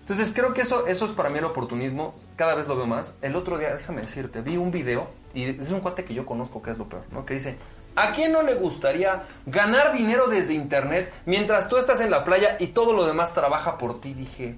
[0.01, 3.15] Entonces creo que eso, eso es para mí el oportunismo, cada vez lo veo más.
[3.21, 6.61] El otro día, déjame decirte, vi un video, y es un cuate que yo conozco
[6.61, 7.25] que es lo peor, ¿no?
[7.25, 7.57] Que dice,
[7.95, 12.57] ¿a quién no le gustaría ganar dinero desde internet mientras tú estás en la playa
[12.59, 14.13] y todo lo demás trabaja por ti?
[14.13, 14.55] Dije,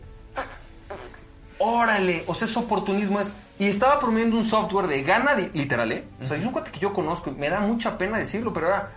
[1.60, 3.34] órale, o sea, ese oportunismo es...
[3.60, 6.04] Y estaba promoviendo un software de gana, di- literal, ¿eh?
[6.22, 8.66] O sea, es un cuate que yo conozco, y me da mucha pena decirlo, pero
[8.68, 8.92] ahora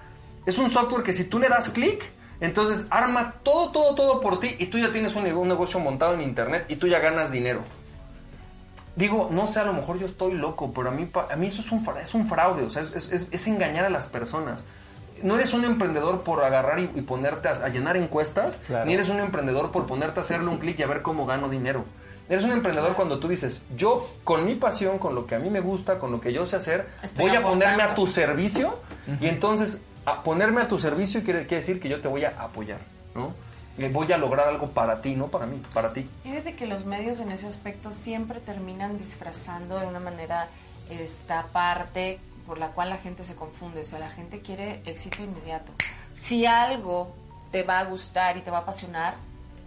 [0.46, 2.02] es un software que si tú le das clic,
[2.40, 6.14] entonces arma todo, todo, todo por ti y tú ya tienes un, un negocio montado
[6.14, 7.61] en internet y tú ya ganas dinero.
[8.96, 11.61] Digo, no sé, a lo mejor yo estoy loco, pero a mí, a mí eso
[11.61, 14.64] es un, es un fraude, o sea, es, es- es- es engañar a las personas.
[15.22, 18.86] No eres un emprendedor por agarrar y, y ponerte a, a llenar encuestas, Claro.
[18.86, 21.48] ni eres un emprendedor por ponerte a hacerle un clic y a ver cómo gano
[21.50, 21.84] dinero.
[22.29, 25.49] Eres un emprendedor cuando tú dices, yo con mi pasión, con lo que a mí
[25.49, 28.79] me gusta, con lo que yo sé hacer, Estoy voy a ponerme a tu servicio
[29.20, 32.31] y entonces a ponerme a tu servicio quiere, quiere decir que yo te voy a
[32.39, 32.81] apoyar,
[33.14, 33.33] ¿no?
[33.79, 36.09] Eh, Voy a lograr algo para ti, no para mí, para ti.
[36.22, 40.49] Fíjate que los medios en ese aspecto siempre terminan disfrazando de una manera
[40.89, 43.81] esta parte por la cual la gente se confunde.
[43.81, 45.72] O sea, la gente quiere éxito inmediato.
[46.14, 47.14] Si algo
[47.51, 49.16] te va a gustar y te va a apasionar,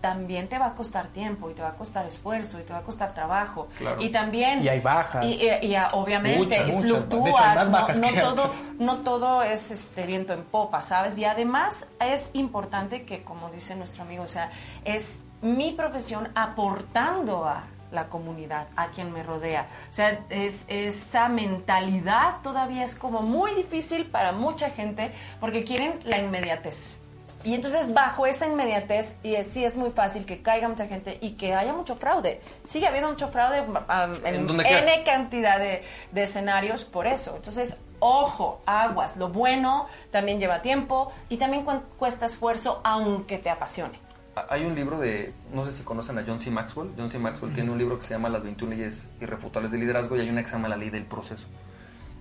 [0.01, 2.79] también te va a costar tiempo y te va a costar esfuerzo y te va
[2.79, 3.67] a costar trabajo.
[3.77, 4.01] Claro.
[4.01, 4.63] Y también...
[4.63, 5.25] Y hay bajas.
[5.25, 6.81] Y, y- y, obviamente Muchas, y muchas.
[6.81, 7.55] De hecho, hay fluctúas.
[7.55, 11.17] más no- bajas no, todo, no todo es este viento en popa, ¿sabes?
[11.17, 14.51] Y además es importante que, como dice nuestro amigo, o sea,
[14.85, 19.65] es mi profesión aportando a la comunidad, a quien me rodea.
[19.89, 25.99] O sea, es, esa mentalidad todavía es como muy difícil para mucha gente porque quieren
[26.03, 26.99] la inmediatez.
[27.43, 31.17] Y entonces bajo esa inmediatez, y es- sí es muy fácil que caiga mucha gente
[31.21, 32.41] y que haya mucho fraude.
[32.67, 33.77] Sigue habiendo mucho fraude um,
[34.25, 34.49] en.
[34.49, 35.81] N cantidad de,
[36.11, 37.35] de escenarios por eso.
[37.37, 39.15] Entonces, ojo, aguas.
[39.17, 43.99] Lo bueno también lleva tiempo y también cu- cuesta esfuerzo aunque te apasione.
[44.35, 46.51] Ah, Hay un libro de, no sé si conocen a John C.
[46.51, 46.91] Maxwell.
[46.97, 47.19] John C.
[47.19, 50.29] Maxwell tiene un libro que se llama Las 21 leyes irrefutables del liderazgo y hay
[50.29, 51.47] una que se llama La ley del proceso.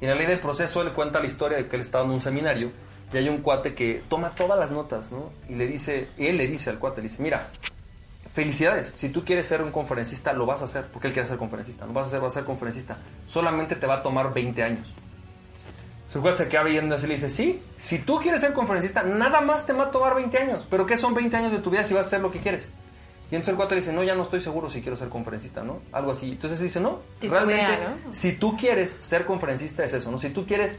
[0.01, 2.13] Y en la ley del proceso él cuenta la historia de que él estaba en
[2.13, 2.71] un seminario
[3.13, 5.31] y hay un cuate que toma todas las notas, ¿no?
[5.49, 7.49] Y le dice, y él le dice al cuate, le dice, mira,
[8.35, 11.39] felicidades, si tú quieres ser un conferencista, lo vas a hacer, porque él quiere ser
[11.39, 14.63] conferencista, lo vas a hacer, vas a ser conferencista, solamente te va a tomar 20
[14.63, 14.93] años.
[16.13, 19.03] Su juez se queda viendo así y le dice, sí, si tú quieres ser conferencista,
[19.03, 20.67] nada más te va a tomar 20 años.
[20.71, 22.69] ¿Pero qué son 20 años de tu vida si vas a hacer lo que quieres?
[23.31, 25.63] Y entonces el cuate le dice, no, ya no estoy seguro si quiero ser conferencista,
[25.63, 25.81] ¿no?
[25.93, 26.31] Algo así.
[26.33, 28.15] Entonces él dice, no, Titubea, realmente, ¿no?
[28.15, 30.19] si tú quieres ser conferencista es eso, ¿no?
[30.19, 30.79] Si tú quieres...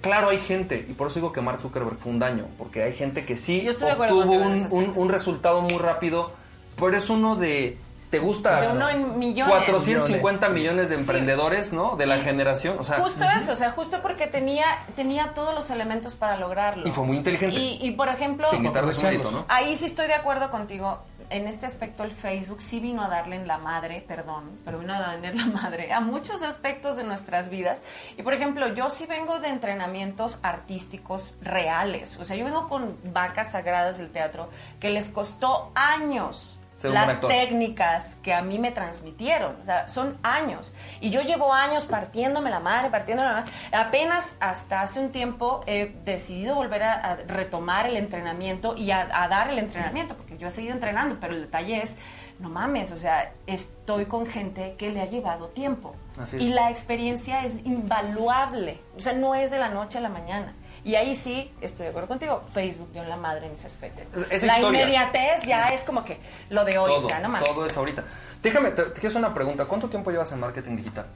[0.00, 2.92] Claro, hay gente, y por eso digo que Mark Zuckerberg fue un daño, porque hay
[2.92, 6.32] gente que sí obtuvo un, un- un resultado muy rápido,
[6.78, 7.78] pero es uno de...
[8.10, 8.60] ¿Te gusta?
[8.60, 9.52] De uno en millones.
[9.52, 11.96] 450 millones de emprendedores, ¿no?
[11.96, 12.98] De la Y generación, o sea...
[13.00, 16.86] justo eso, o sea, justo porque tenía, tenía todos los elementos para lograrlo.
[16.86, 17.56] Y fue muy inteligente.
[17.56, 19.44] Y, y, por ejemplo, Sin quitarle su mérito, ¿no?
[19.48, 21.00] Ahí sí estoy de acuerdo contigo.
[21.28, 24.94] En este aspecto el Facebook sí vino a darle en la madre, perdón, pero vino
[24.94, 27.82] a darle en la madre a muchos aspectos de nuestras vidas.
[28.16, 32.16] Y por ejemplo, yo sí vengo de entrenamientos artísticos reales.
[32.18, 36.96] O sea, yo vengo con vacas sagradas del teatro que les costó años Ser un
[36.96, 39.56] buen las técnicas que a mí me transmitieron.
[39.62, 40.74] O sea, son años.
[41.00, 43.52] Y yo llevo años partiéndome la madre, partiéndome la madre.
[43.72, 49.08] Apenas hasta hace un tiempo he decidido volver a, a retomar el entrenamiento y a,
[49.12, 51.96] a dar el entrenamiento, porque yo he seguido entrenando, pero el detalle es,
[52.38, 55.94] no mames, o sea, estoy con gente que le ha llevado tiempo.
[56.20, 56.36] Así.
[56.36, 58.80] Y la experiencia es invaluable.
[58.96, 60.54] O sea, no es de la noche a la mañana.
[60.86, 64.02] Y ahí sí, estoy de acuerdo contigo, Facebook dio en la madre en ese aspecto.
[64.14, 64.68] La historia.
[64.68, 66.16] inmediatez ya es como que
[66.48, 67.50] lo de hoy, todo, o sea, no mames.
[67.50, 68.04] todo es ahorita.
[68.40, 69.64] Déjame, te, te quiero hacer una pregunta.
[69.64, 71.06] ¿Cuánto tiempo llevas en marketing digital?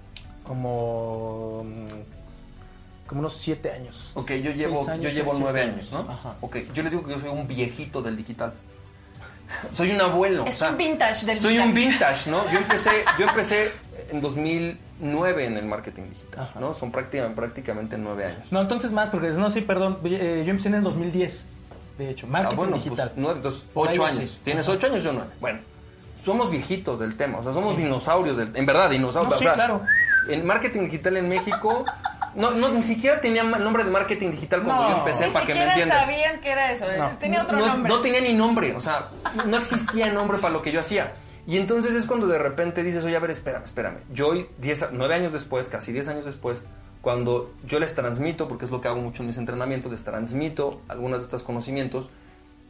[0.43, 1.63] Como.
[1.65, 4.11] mm, Como unos siete años.
[4.15, 6.13] Ok, yo llevo, años, yo llevo nueve siete años, ¿no?
[6.13, 6.35] Ajá.
[6.41, 8.53] Ok, yo les digo que yo soy un viejito del digital.
[9.73, 10.47] Soy un abuelo.
[10.47, 12.43] Es o sea, un vintage del Soy un vintage, ¿no?
[12.51, 13.71] Yo empecé, yo empecé
[14.11, 14.21] en
[15.01, 16.61] 2009 en el marketing digital, Ajá.
[16.61, 16.75] ¿no?
[16.75, 18.47] Son prácticamente, prácticamente nueve años.
[18.51, 19.99] No, entonces más, porque no, sí, perdón.
[20.05, 21.45] eh, yo empecé en el 2010,
[21.99, 22.27] de hecho.
[22.27, 23.09] Marketing ah, bueno, digital.
[23.09, 24.19] pues nueve, entonces ocho sí.
[24.19, 24.41] años.
[24.45, 24.77] Tienes Ajá.
[24.77, 25.31] ocho años, yo nueve.
[25.41, 25.59] Bueno,
[26.23, 29.33] somos viejitos del tema, o sea, somos dinosaurios, del, en verdad, dinosaurios.
[29.35, 29.83] No, sí, o sea, claro.
[30.29, 31.85] En marketing digital en México,
[32.35, 34.91] no, no, ni siquiera tenía nombre de marketing digital cuando No.
[34.91, 36.05] yo empecé, Ni para que me entiendas.
[36.07, 37.09] sabían que era eso, No.
[37.19, 37.89] tenía otro no, nombre.
[37.91, 39.09] no tenía ni nombre, o sea,
[39.47, 41.11] no existía nombre para lo que yo hacía.
[41.51, 43.97] Y entonces es cuando de repente dices, oye, a ver, espérame, espérame.
[44.13, 46.63] Yo hoy, diez, nueve años después, casi diez años después,
[47.03, 50.81] cuando yo les transmito, porque es lo que hago mucho en mis entrenamientos, les transmito
[50.87, 52.09] algunos de estos conocimientos,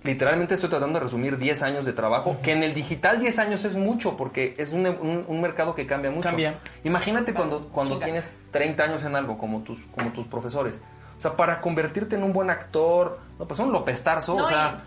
[0.03, 3.65] literalmente estoy tratando de resumir 10 años de trabajo, que en el digital 10 años
[3.67, 6.29] es mucho, porque es un, un- un mercado que cambia mucho.
[6.29, 6.55] Cambia.
[6.85, 10.81] Imagínate cuando, cuando tienes 30 años en algo, como tus, como tus profesores.
[11.19, 14.49] O sea, para convertirte en un buen actor, no, pues un López Tarso, No, o
[14.49, 14.81] sea...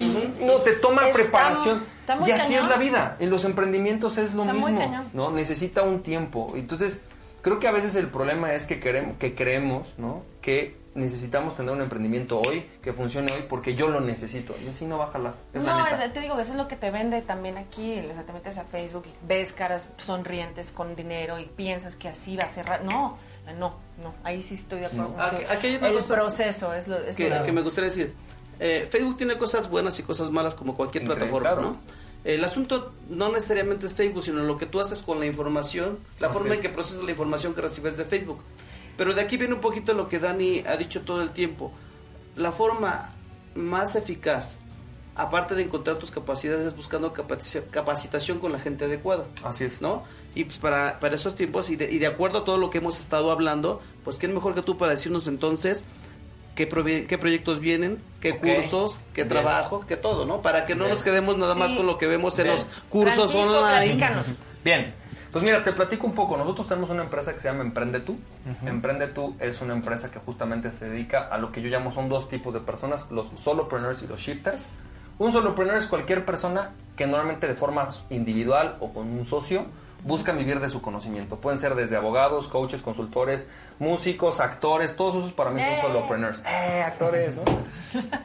[0.00, 1.84] no, te toma Está- preparación.
[2.00, 2.64] está muy y así cañón.
[2.64, 3.16] es la vida.
[3.18, 4.86] En los emprendimientos es lo Está muy mismo.
[4.90, 5.10] cañón.
[5.12, 5.30] ¿no?
[5.30, 6.52] Necesita un tiempo.
[6.56, 7.02] Entonces,
[7.42, 10.22] creo que a veces el problema es que queremos, que creemos, ¿no?
[10.42, 14.54] Que necesitamos tener un emprendimiento hoy, que funcione hoy, porque yo lo necesito.
[14.64, 15.34] Y así no va a jalar.
[15.52, 16.04] Es la No, neta.
[16.06, 17.98] es- te digo, eso es lo que te vende también aquí.
[18.10, 22.08] O sea, te metes a Facebook y ves caras sonrientes con dinero y piensas que
[22.08, 22.82] así va a cerrar.
[22.84, 23.18] No,
[23.58, 24.14] no, no.
[24.24, 25.14] Ahí sí estoy de acuerdo.
[25.20, 27.60] Aquí- que aquí hay una el cosa proceso es lo, es que, lo- que me
[27.60, 28.14] gustaría decir.
[28.60, 31.70] Eh, Facebook tiene cosas buenas y cosas malas como cualquier Increíble, plataforma, claro.
[31.74, 31.80] ¿no?
[32.24, 36.30] El asunto no necesariamente es Facebook, sino lo que tú haces con la información, la
[36.30, 38.40] forma en que procesas la información que recibes de Facebook.
[38.96, 41.70] Pero de aquí viene un poquito lo que Dani ha dicho todo el tiempo.
[42.34, 43.10] La forma
[43.54, 44.58] más eficaz,
[45.14, 49.26] aparte de encontrar tus capacidades, es buscando capaci- capacitación con la gente adecuada.
[49.44, 49.80] Así es.
[49.80, 50.02] ¿no?
[50.34, 52.78] Y pues para, para esos tiempos, y de, y de acuerdo a todo lo que
[52.78, 55.84] hemos estado hablando, pues quién mejor que tú para decirnos entonces
[56.56, 56.66] qué,
[57.08, 59.28] qué proyectos vienen, qué cursos, qué Bien.
[59.28, 60.42] trabajo, qué todo, ¿no?
[60.42, 60.94] Para que no Bien.
[60.94, 61.76] nos quedemos nada más Sí.
[61.76, 62.56] con lo que vemos en Bien.
[62.56, 63.86] los cursos Francisco, online.
[63.86, 64.26] platícanos.
[64.64, 64.94] Bien,
[65.30, 66.36] pues mira, te platico un poco.
[66.36, 68.18] Nosotros tenemos una empresa que se llama Emprende Tú.
[68.64, 72.08] Emprende Tú es una empresa que justamente se dedica a lo que yo llamo son
[72.08, 74.66] dos tipos de personas, los solopreneurs y los shifters.
[75.18, 79.66] Un solopreneur es cualquier persona que normalmente de forma individual o con un socio
[80.04, 81.36] busca vivir de su conocimiento.
[81.36, 85.78] Pueden ser desde abogados, coaches, consultores, músicos, actores, todos esos para mí son ¡Eh!
[85.82, 86.42] solopreneurs.
[86.46, 87.34] ¡Eh, actores!
[87.36, 87.42] ¿no?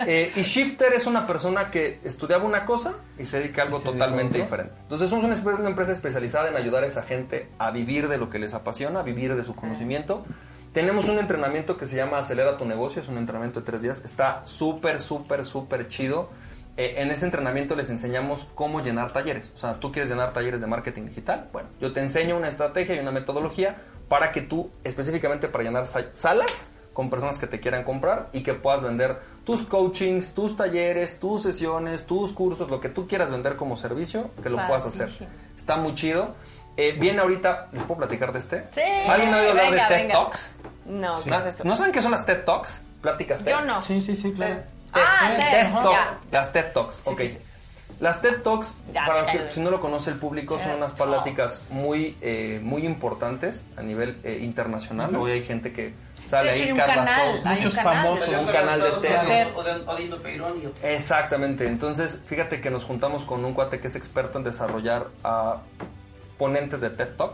[0.06, 3.80] Eh, y shifter es una persona que estudiaba una cosa y se dedica a algo
[3.80, 4.74] totalmente diferente.
[4.82, 8.40] Entonces somos una empresa especializada en ayudar a esa gente a vivir de lo que
[8.40, 10.26] les apasiona, a vivir de su conocimiento.
[10.74, 14.02] Tenemos un entrenamiento que se llama Acelera tu negocio, es un entrenamiento de tres días.
[14.06, 16.30] Está súper, súper, súper chido.
[16.78, 19.52] Eh, en ese entrenamiento les enseñamos cómo llenar talleres.
[19.56, 21.50] O sea, tú quieres llenar talleres de marketing digital.
[21.52, 23.76] Bueno, yo te enseño una estrategia y una metodología
[24.08, 28.44] para que tú, específicamente para llenar sa- salas con personas que te quieran comprar y
[28.44, 33.32] que puedas vender tus coachings, tus talleres, tus sesiones, tus cursos, lo que tú quieras
[33.32, 35.10] vender como servicio, que lo puedas hacer.
[35.56, 36.36] Está muy chido.
[36.78, 38.64] Eh, viene ahorita, ¿les puedo platicar de este?
[38.72, 38.82] Sí.
[38.82, 40.14] ¿Alguien ha oído hablar Venga, de TED venga.
[40.14, 40.56] Talks?
[40.86, 41.64] No, ¿qué ¿No, es eso?
[41.66, 42.82] ¿no saben qué son las TED Talks?
[43.02, 43.52] Pláticas TED.
[43.52, 43.82] Yo no.
[43.84, 44.56] Sí, sí, sí, claro.
[44.94, 46.18] Ah, TED, Talk.
[46.32, 47.18] Las TED Talks, Sí, ok.
[47.20, 47.38] sí, sí.
[48.00, 51.68] Las TED Talks, Ya, para que si no lo conoce el público, son unas pláticas
[51.70, 55.16] muy, eh, muy importantes a nivel eh, internacional.
[55.16, 55.94] Hoy hay gente que
[56.26, 57.06] sale Sí, ahí, Carla
[57.44, 58.28] muchos famosos.
[58.28, 59.48] un canal de TED.
[60.84, 65.58] Exactamente, entonces fíjate que nos juntamos con un cuate que es experto en desarrollar a
[66.40, 67.34] ponentes de TED Talk.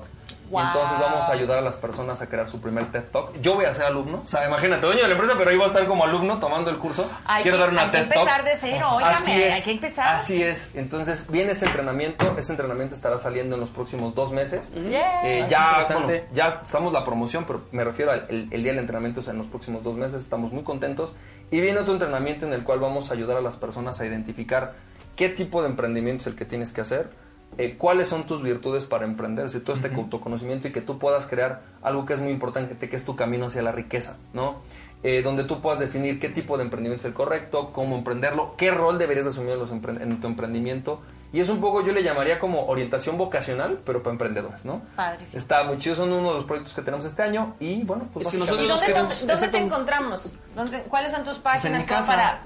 [0.49, 0.61] Wow.
[0.61, 3.39] Y entonces vamos a ayudar a las personas a crear su primer TED Talk.
[3.41, 5.65] Yo voy a ser alumno, o sea, imagínate, dueño de la empresa, pero ahí voy
[5.65, 7.09] a estar como alumno tomando el curso.
[7.25, 8.17] Hay Quiero que- dar una hay que TED Talk.
[8.19, 10.15] empezar de cero, óigame, Así es, hay que empezar.
[10.15, 14.71] Así es, entonces viene ese entrenamiento, ese entrenamiento estará saliendo en los próximos dos meses.
[14.73, 15.21] Yeah.
[15.29, 18.79] Eh, ya, bueno, ya estamos la promoción, pero me refiero al el, el día del
[18.79, 21.15] entrenamiento, o sea, en los próximos dos meses, estamos muy contentos.
[21.51, 24.73] Y viene otro entrenamiento en el cual vamos a ayudar a las personas a identificar
[25.15, 27.09] qué tipo de emprendimiento es el que tienes que hacer,
[27.57, 31.27] eh, cuáles son tus virtudes para emprender, si todo este autoconocimiento y que tú puedas
[31.27, 34.55] crear algo que es muy importante, que es tu camino hacia la riqueza, ¿no?
[35.03, 38.71] Eh, donde tú puedas definir qué tipo de emprendimiento es el correcto, cómo emprenderlo, qué
[38.71, 41.01] rol deberías de asumir en, los empre- en tu emprendimiento.
[41.33, 44.81] Y es un poco, yo le llamaría como orientación vocacional, pero para emprendedores, ¿no?
[44.95, 45.37] Padrísimo.
[45.37, 48.27] Está muy chido, son uno de los proyectos que tenemos este año y bueno, pues
[48.27, 50.33] Y si ¿Y nosotros dónde, queremos- dónde- dónde te encontramos?
[50.55, 52.07] ¿Dónde- ¿Cuáles son tus en páginas casa.
[52.15, 52.41] para...?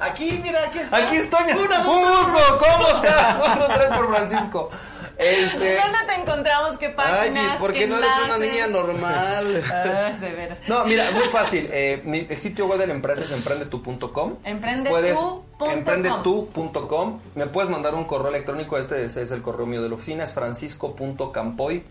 [0.00, 0.96] Aquí, mira, aquí está.
[0.96, 3.36] Aquí estoy, Una, un dos, gusto, ¿cómo estás?
[3.52, 4.70] Un, dos, tres por Francisco.
[5.18, 6.78] Este, ¿Dónde te encontramos?
[6.78, 7.20] ¿Qué páginas?
[7.22, 9.62] Ay, Gis, ¿por qué no eres una niña normal?
[9.72, 10.58] Ay, de veras.
[10.68, 11.68] No, mira, muy fácil.
[11.72, 14.36] Eh, mi, el sitio web de la empresa es emprendetu.com.
[14.44, 15.70] Emprendetu Puedes- punto com.
[15.70, 17.20] Emprendetu.com.
[17.34, 18.78] Me puedes mandar un correo electrónico.
[18.78, 20.22] Este es, es el correo mío de la oficina.
[20.24, 21.82] Es francisco.campoy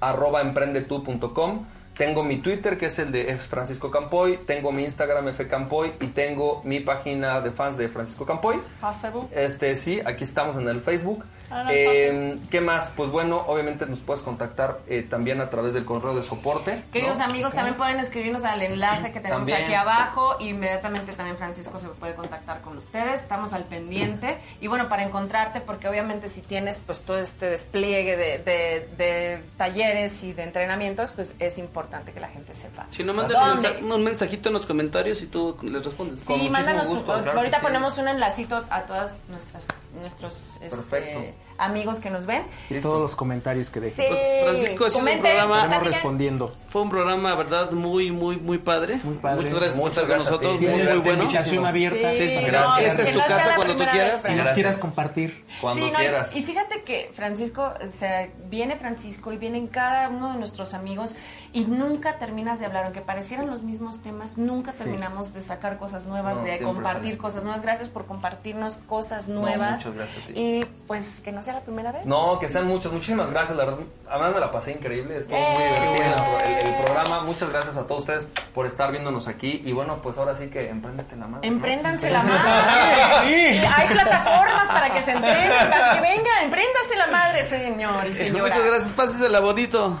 [0.00, 1.66] arroba emprendetu.com.
[1.98, 4.38] Tengo mi Twitter, que es el de es Francisco Campoy.
[4.46, 5.92] Tengo mi Instagram, Fcampoy.
[6.00, 8.58] Y tengo mi página de fans de Francisco Campoy.
[8.80, 9.28] Possible.
[9.32, 11.24] Este, sí, aquí estamos en el Facebook.
[11.70, 12.92] Eh, ¿Qué más?
[12.96, 16.82] Pues bueno, obviamente nos puedes contactar eh, también a través del correo de soporte.
[16.92, 17.24] Queridos ¿no?
[17.24, 19.64] amigos, también pueden escribirnos al enlace que tenemos También.
[19.64, 20.36] aquí abajo.
[20.40, 23.20] Inmediatamente también Francisco se puede contactar con ustedes.
[23.20, 24.38] Estamos al pendiente.
[24.60, 29.42] Y bueno, para encontrarte, porque obviamente si tienes pues todo este despliegue de, de- de
[29.56, 32.86] talleres y de entrenamientos, pues es importante que la gente sepa.
[32.90, 33.36] Si no, mandas
[33.82, 36.20] un, mensajito en los comentarios y tú les respondes.
[36.26, 36.86] Sí, mándanos.
[36.86, 37.62] gusto, un- claro ahorita sí.
[37.62, 39.64] ponemos un enlacito a todas nuestras
[40.00, 41.20] nuestros este, Perfecto.
[41.58, 42.42] Amigos que nos ven.
[42.70, 43.96] Y todos los comentarios que dejen.
[44.06, 44.08] Sí.
[44.08, 45.92] Pues, Francisco, ha sido un programa- platiquen.
[45.92, 46.56] respondiendo.
[46.68, 48.98] Fue un programa, verdad, muy, muy, muy padre.
[49.04, 49.36] Muy padre.
[49.42, 50.60] Muchas gracias por estar con gracias nosotros.
[50.60, 51.22] Muy, muy bueno.
[51.24, 52.10] Invitación abierta.
[52.10, 52.50] Sí, sí, sí.
[52.52, 54.12] no, Esta es tu casa cuando tú quieras.
[54.12, 54.54] vez, Si nos Gracias.
[54.54, 55.44] quieras compartir.
[55.60, 56.36] Cuando Sí, no, y- quieras.
[56.36, 61.14] Y, fíjate que Francisco, o sea, viene Francisco y vienen cada uno de nuestros amigos
[61.52, 66.06] y nunca terminas de hablar, aunque parecieran los mismos temas, nunca terminamos de sacar cosas
[66.06, 67.18] nuevas, No, de compartir sale.
[67.18, 67.62] cosas nuevas.
[67.62, 69.78] Gracias por compartirnos cosas nuevas.
[69.78, 70.32] muchas gracias a ti.
[70.36, 72.06] Y pues que no sea la primera vez.
[72.06, 72.92] No, que sean muchos.
[72.92, 73.80] Muchísimas gracias, la verdad.
[74.08, 75.16] Además me la pasé increíble.
[75.16, 75.80] Estuvo muy ¡Eh!
[75.80, 77.22] divertido el, programa.
[77.22, 79.60] Muchas gracias a todos ustedes por estar viéndonos aquí.
[79.64, 81.40] Y bueno, pues ahora sí que empréndete la mano.
[81.42, 81.48] ¿no?
[81.48, 83.30] Empréndanse la madre.
[83.30, 86.44] Y hay plataformas para que se entrenen, para que vengan.
[86.44, 88.44] Empréndase la madre, señor y señora.
[88.44, 88.92] Muchas gracias.
[88.92, 89.98] Pásesela bonito.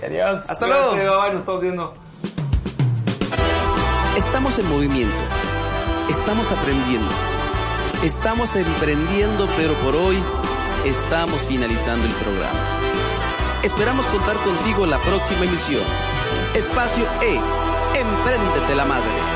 [0.00, 0.48] Y adiós.
[0.48, 0.92] Hasta luego.
[0.92, 1.94] bye, nos estamos viendo.
[4.16, 5.16] Estamos en movimiento.
[6.08, 7.10] Estamos aprendiendo.
[8.02, 10.22] Estamos emprendiendo, pero por hoy
[10.84, 12.60] estamos finalizando el programa.
[13.62, 15.82] Esperamos contar contigo en la próxima emisión.
[16.54, 17.40] Espacio E.
[17.98, 19.35] Empréndete la madre.